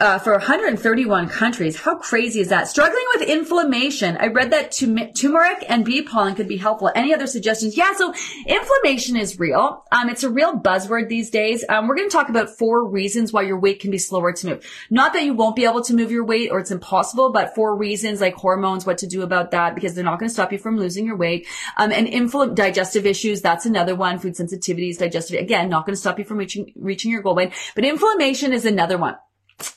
[0.00, 1.76] uh, for 131 countries.
[1.76, 2.68] How crazy is that?
[2.68, 4.16] Struggling with inflammation.
[4.16, 6.90] I read that turmeric and bee pollen could be helpful.
[6.94, 7.76] Any other suggestions?
[7.76, 8.14] Yeah, so
[8.46, 9.84] inflammation is real.
[9.92, 11.64] Um, it's a real buzzword these days.
[11.68, 14.46] Um, we're going to talk about four reasons why your weight can be slower to
[14.46, 14.86] move.
[14.88, 17.76] Not that you won't be able to move your weight or it's impossible, but four
[17.76, 20.58] reasons like hormones, what to do about that because they're not going to stop you
[20.58, 21.46] from losing your weight.
[21.76, 24.18] Um, and infl- digestive issues, that's another one.
[24.18, 27.52] Food sensitivities, digestive, again, not going to stop you from reaching, reaching your goal weight.
[27.74, 29.16] But inflammation is another one.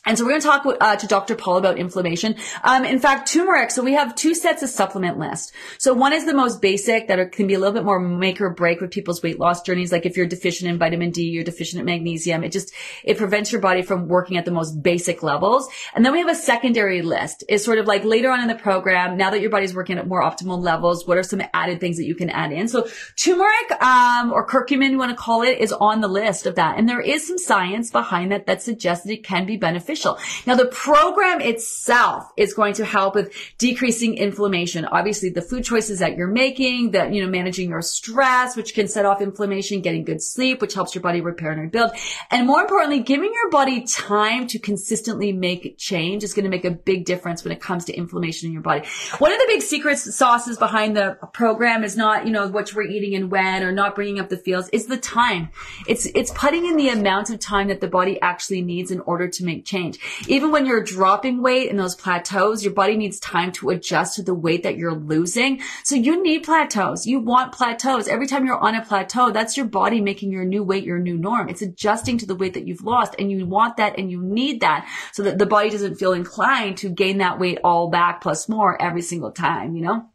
[0.06, 1.36] And so we're going to talk uh, to Dr.
[1.36, 2.36] Paul about inflammation.
[2.64, 3.72] Um, in fact, turmeric.
[3.72, 5.54] So we have two sets of supplement list.
[5.78, 8.42] So one is the most basic that are, can be a little bit more make
[8.42, 9.92] or break with people's weight loss journeys.
[9.92, 12.44] Like if you're deficient in vitamin D, you're deficient in magnesium.
[12.44, 12.74] It just,
[13.04, 15.68] it prevents your body from working at the most basic levels.
[15.94, 17.44] And then we have a secondary list.
[17.50, 20.08] It's sort of like later on in the program, now that your body's working at
[20.08, 22.68] more optimal levels, what are some added things that you can add in?
[22.68, 26.56] So turmeric, um, or curcumin, you want to call it, is on the list of
[26.56, 26.78] that.
[26.78, 30.20] And there is some science behind that that suggests that it can be beneficial beneficial.
[30.46, 34.86] Now the program itself is going to help with decreasing inflammation.
[34.86, 38.88] Obviously the food choices that you're making, that, you know, managing your stress, which can
[38.88, 41.92] set off inflammation, getting good sleep, which helps your body repair and rebuild.
[42.30, 46.66] And more importantly, giving your body time to consistently make change is going to make
[46.66, 48.86] a big difference when it comes to inflammation in your body.
[49.18, 52.84] One of the big secrets sauces behind the program is not, you know, what we're
[52.84, 54.70] eating and when or not bringing up the feels.
[54.72, 55.50] It's the time.
[55.88, 59.28] It's, it's putting in the amount of time that the body actually needs in order
[59.28, 60.00] to make change.
[60.28, 64.24] Even when you're dropping weight in those plateaus, your body needs time to adjust to
[64.24, 65.62] the weight that you're losing.
[65.84, 67.06] So you need plateaus.
[67.06, 68.08] You want plateaus.
[68.08, 71.18] Every time you're on a plateau, that's your body making your new weight your new
[71.18, 71.50] norm.
[71.50, 74.62] It's adjusting to the weight that you've lost and you want that and you need
[74.62, 78.50] that so that the body doesn't feel inclined to gain that weight all back plus
[78.50, 80.10] more every single time, you know?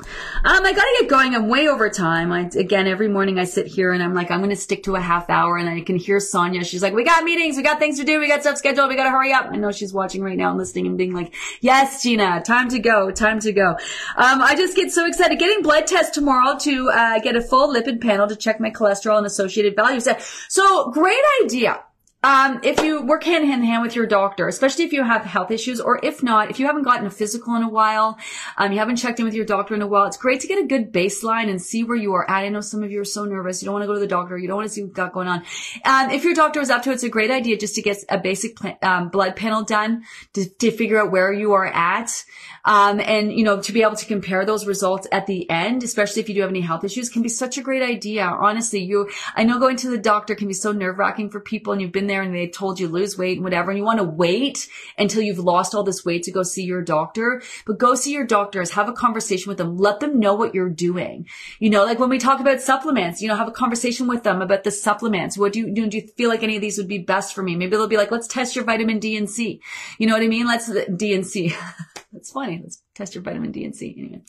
[0.00, 1.34] Um, I gotta get going.
[1.34, 2.32] I'm way over time.
[2.32, 5.00] I, again, every morning I sit here and I'm like, I'm gonna stick to a
[5.00, 6.64] half hour and I can hear Sonia.
[6.64, 8.96] She's like, we got meetings, we got things to do, we got stuff scheduled, we
[8.96, 9.46] gotta hurry up.
[9.50, 12.78] I know she's watching right now and listening and being like, yes, Gina, time to
[12.78, 13.70] go, time to go.
[14.16, 15.38] Um, I just get so excited.
[15.38, 19.18] Getting blood tests tomorrow to, uh, get a full lipid panel to check my cholesterol
[19.18, 20.08] and associated values.
[20.48, 21.80] So great idea.
[22.24, 25.50] Um, if you work hand in hand with your doctor, especially if you have health
[25.50, 28.16] issues, or if not, if you haven't gotten a physical in a while,
[28.56, 30.62] um, you haven't checked in with your doctor in a while, it's great to get
[30.62, 32.44] a good baseline and see where you are at.
[32.44, 33.60] I know some of you are so nervous.
[33.60, 34.38] You don't want to go to the doctor.
[34.38, 35.42] You don't want to see what's got going on.
[35.84, 37.96] Um, if your doctor is up to it, it's a great idea just to get
[38.08, 40.04] a basic um, blood panel done
[40.34, 42.24] to, to, figure out where you are at.
[42.64, 46.22] Um, and, you know, to be able to compare those results at the end, especially
[46.22, 48.24] if you do have any health issues can be such a great idea.
[48.24, 51.72] Honestly, you, I know going to the doctor can be so nerve wracking for people
[51.72, 54.00] and you've been there and they told you lose weight and whatever, and you want
[54.00, 57.94] to wait until you've lost all this weight to go see your doctor, but go
[57.94, 61.26] see your doctors, have a conversation with them, let them know what you're doing.
[61.60, 64.42] You know, like when we talk about supplements, you know, have a conversation with them
[64.42, 65.38] about the supplements.
[65.38, 67.56] What do you, do you feel like any of these would be best for me?
[67.56, 69.62] Maybe they'll be like, let's test your vitamin D and C.
[69.98, 70.46] You know what I mean?
[70.46, 71.54] Let's D and C.
[72.12, 72.60] That's funny.
[72.62, 73.94] Let's test your vitamin D and C.
[73.98, 74.22] Anyway,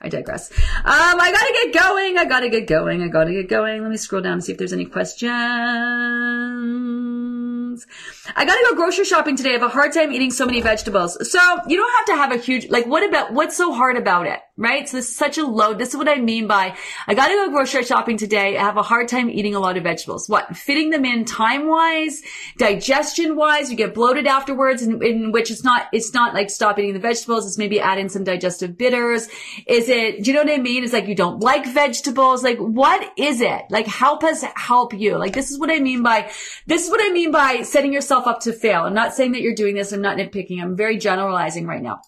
[0.00, 0.50] I digress.
[0.52, 2.18] Um, I gotta get going.
[2.18, 3.02] I gotta get going.
[3.02, 3.82] I gotta get going.
[3.82, 5.32] Let me scroll down and see if there's any questions.
[8.36, 9.50] I gotta go grocery shopping today.
[9.50, 11.18] I have a hard time eating so many vegetables.
[11.30, 14.26] So you don't have to have a huge, like, what about, what's so hard about
[14.26, 14.40] it?
[14.56, 14.88] Right?
[14.88, 15.78] So this is such a load.
[15.78, 16.76] This is what I mean by
[17.08, 18.56] I got to go grocery shopping today.
[18.56, 20.28] I have a hard time eating a lot of vegetables.
[20.28, 20.56] What?
[20.56, 22.22] Fitting them in time wise,
[22.56, 23.70] digestion wise.
[23.70, 27.00] You get bloated afterwards in, in which it's not, it's not like stop eating the
[27.00, 27.46] vegetables.
[27.46, 29.28] It's maybe add in some digestive bitters.
[29.66, 30.84] Is it, do you know what I mean?
[30.84, 32.44] It's like you don't like vegetables.
[32.44, 33.62] Like what is it?
[33.70, 35.18] Like help us help you.
[35.18, 36.30] Like this is what I mean by,
[36.66, 38.84] this is what I mean by setting yourself up to fail.
[38.84, 39.90] I'm not saying that you're doing this.
[39.90, 40.62] I'm not nitpicking.
[40.62, 42.00] I'm very generalizing right now.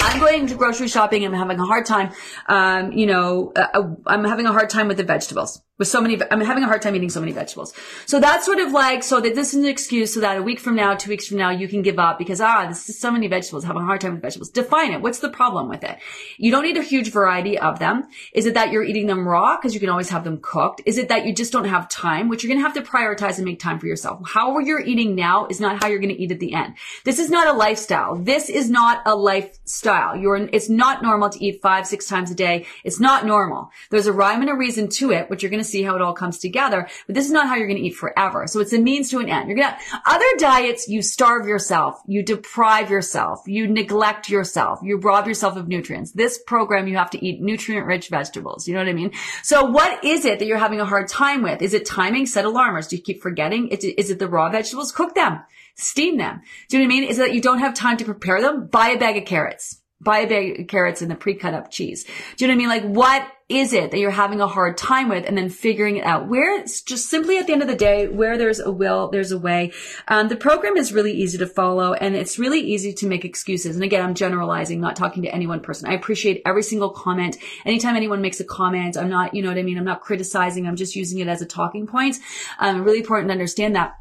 [0.00, 1.24] I'm going to grocery shopping.
[1.24, 2.12] I'm having a hard time.
[2.48, 5.60] Um, you know, uh, uh, I'm having a hard time with the vegetables.
[5.76, 7.74] With so many, I'm having a hard time eating so many vegetables.
[8.06, 10.60] So that's sort of like, so that this is an excuse so that a week
[10.60, 13.10] from now, two weeks from now, you can give up because, ah, this is so
[13.10, 14.50] many vegetables, having a hard time with vegetables.
[14.50, 15.00] Define it.
[15.00, 15.98] What's the problem with it?
[16.38, 18.04] You don't need a huge variety of them.
[18.32, 19.58] Is it that you're eating them raw?
[19.58, 20.80] Cause you can always have them cooked.
[20.86, 23.38] Is it that you just don't have time, which you're going to have to prioritize
[23.38, 24.20] and make time for yourself?
[24.24, 26.74] How you're eating now is not how you're going to eat at the end.
[27.02, 28.14] This is not a lifestyle.
[28.14, 30.14] This is not a lifestyle.
[30.14, 32.66] You're, it's not normal to eat five, six times a day.
[32.84, 33.72] It's not normal.
[33.90, 36.02] There's a rhyme and a reason to it, which you're going to see how it
[36.02, 36.88] all comes together.
[37.06, 38.46] But this is not how you're going to eat forever.
[38.46, 39.48] So it's a means to an end.
[39.48, 42.00] You're going to, other diets, you starve yourself.
[42.06, 43.40] You deprive yourself.
[43.46, 44.80] You neglect yourself.
[44.82, 46.12] You rob yourself of nutrients.
[46.12, 48.68] This program, you have to eat nutrient rich vegetables.
[48.68, 49.12] You know what I mean?
[49.42, 51.62] So what is it that you're having a hard time with?
[51.62, 52.26] Is it timing?
[52.26, 52.88] Set alarmers.
[52.88, 53.68] Do you keep forgetting?
[53.68, 54.92] Is it the raw vegetables?
[54.92, 55.40] Cook them.
[55.76, 56.40] Steam them.
[56.68, 57.08] Do you know what I mean?
[57.08, 58.66] Is it that you don't have time to prepare them?
[58.66, 62.04] Buy a bag of carrots buy a bag of carrots and the pre-cut up cheese.
[62.36, 62.68] Do you know what I mean?
[62.68, 65.26] Like, what is it that you're having a hard time with?
[65.26, 66.28] And then figuring it out.
[66.28, 69.32] Where it's just simply at the end of the day, where there's a will, there's
[69.32, 69.72] a way.
[70.08, 73.76] Um, the program is really easy to follow and it's really easy to make excuses.
[73.76, 75.90] And again, I'm generalizing, not talking to any one person.
[75.90, 77.36] I appreciate every single comment.
[77.66, 79.76] Anytime anyone makes a comment, I'm not, you know what I mean?
[79.76, 80.66] I'm not criticizing.
[80.66, 82.18] I'm just using it as a talking point.
[82.58, 83.94] Um, really important to understand that.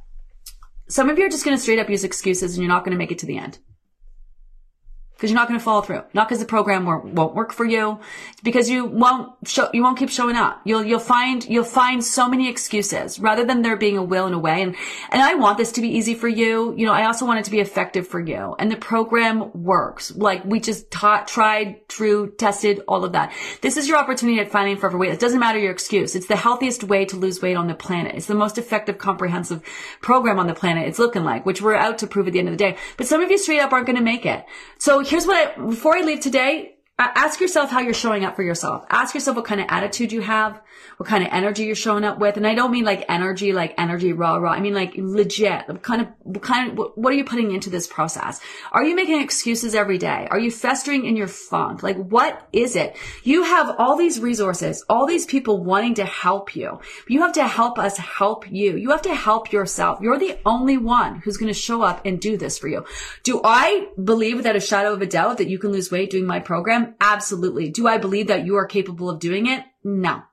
[0.88, 2.91] Some of you are just going to straight up use excuses and you're not going
[2.91, 3.58] to make it to the end
[5.24, 6.03] because you're not going to follow through.
[6.13, 7.97] Not because the program won't work for you.
[8.43, 10.59] Because you won't show, you won't keep showing up.
[10.65, 14.36] You'll, you'll find, you'll find so many excuses rather than there being a will and
[14.36, 14.61] a way.
[14.61, 14.76] And,
[15.11, 16.76] and I want this to be easy for you.
[16.76, 18.53] You know, I also want it to be effective for you.
[18.59, 20.13] And the program works.
[20.13, 23.32] Like we just taught, tried, true, tested, all of that.
[23.61, 25.13] This is your opportunity at finding forever weight.
[25.13, 26.17] It doesn't matter your excuse.
[26.17, 28.15] It's the healthiest way to lose weight on the planet.
[28.15, 29.63] It's the most effective, comprehensive
[30.01, 30.86] program on the planet.
[30.86, 32.76] It's looking like, which we're out to prove at the end of the day.
[32.97, 34.43] But some of you straight up aren't going to make it.
[34.80, 38.44] So here's what I, before I leave today, ask yourself how you're showing up for
[38.44, 38.86] yourself.
[38.89, 40.62] Ask yourself what kind of attitude you have,
[40.98, 42.38] what kind of energy you're showing up with.
[42.38, 44.52] And I don't mean like energy, like energy raw, raw.
[44.52, 45.68] I mean like legit.
[45.68, 48.39] What kind of, what kind of, what, are you putting into this process?
[48.72, 50.28] Are you making excuses every day?
[50.30, 51.82] Are you festering in your funk?
[51.82, 52.96] Like what is it?
[53.24, 56.80] You have all these resources, all these people wanting to help you.
[57.08, 58.78] You have to help us help you.
[58.78, 60.00] You have to help yourself.
[60.02, 62.86] You're the only one who's going to show up and do this for you.
[63.24, 66.28] Do I believe without a shadow of a doubt that you can lose weight doing
[66.28, 66.83] my program?
[67.00, 67.70] Absolutely.
[67.70, 69.64] Do I believe that you are capable of doing it?
[69.84, 70.24] No.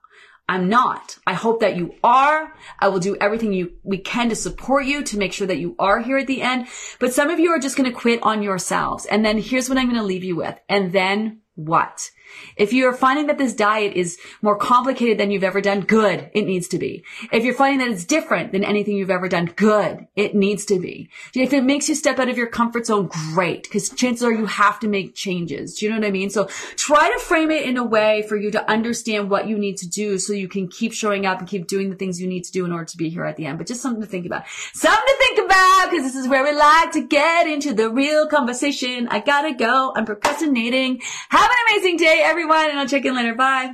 [0.49, 1.17] I'm not.
[1.25, 2.53] I hope that you are.
[2.77, 5.75] I will do everything you, we can to support you to make sure that you
[5.79, 6.67] are here at the end.
[6.99, 9.05] But some of you are just going to quit on yourselves.
[9.05, 10.59] And then here's what I'm going to leave you with.
[10.67, 12.09] And then what?
[12.55, 16.29] If you're finding that this diet is more complicated than you've ever done, good.
[16.33, 17.03] It needs to be.
[17.31, 20.07] If you're finding that it's different than anything you've ever done, good.
[20.15, 21.09] It needs to be.
[21.35, 23.63] If it makes you step out of your comfort zone, great.
[23.63, 25.75] Because chances are you have to make changes.
[25.75, 26.29] Do you know what I mean?
[26.29, 29.77] So try to frame it in a way for you to understand what you need
[29.77, 32.43] to do so you can keep showing up and keep doing the things you need
[32.43, 33.57] to do in order to be here at the end.
[33.57, 34.43] But just something to think about.
[34.73, 38.27] Something to think about because this is where we like to get into the real
[38.27, 39.07] conversation.
[39.09, 39.93] I gotta go.
[39.95, 41.01] I'm procrastinating.
[41.29, 43.35] Have an amazing day everyone, and I'll check in later.
[43.35, 43.73] Bye.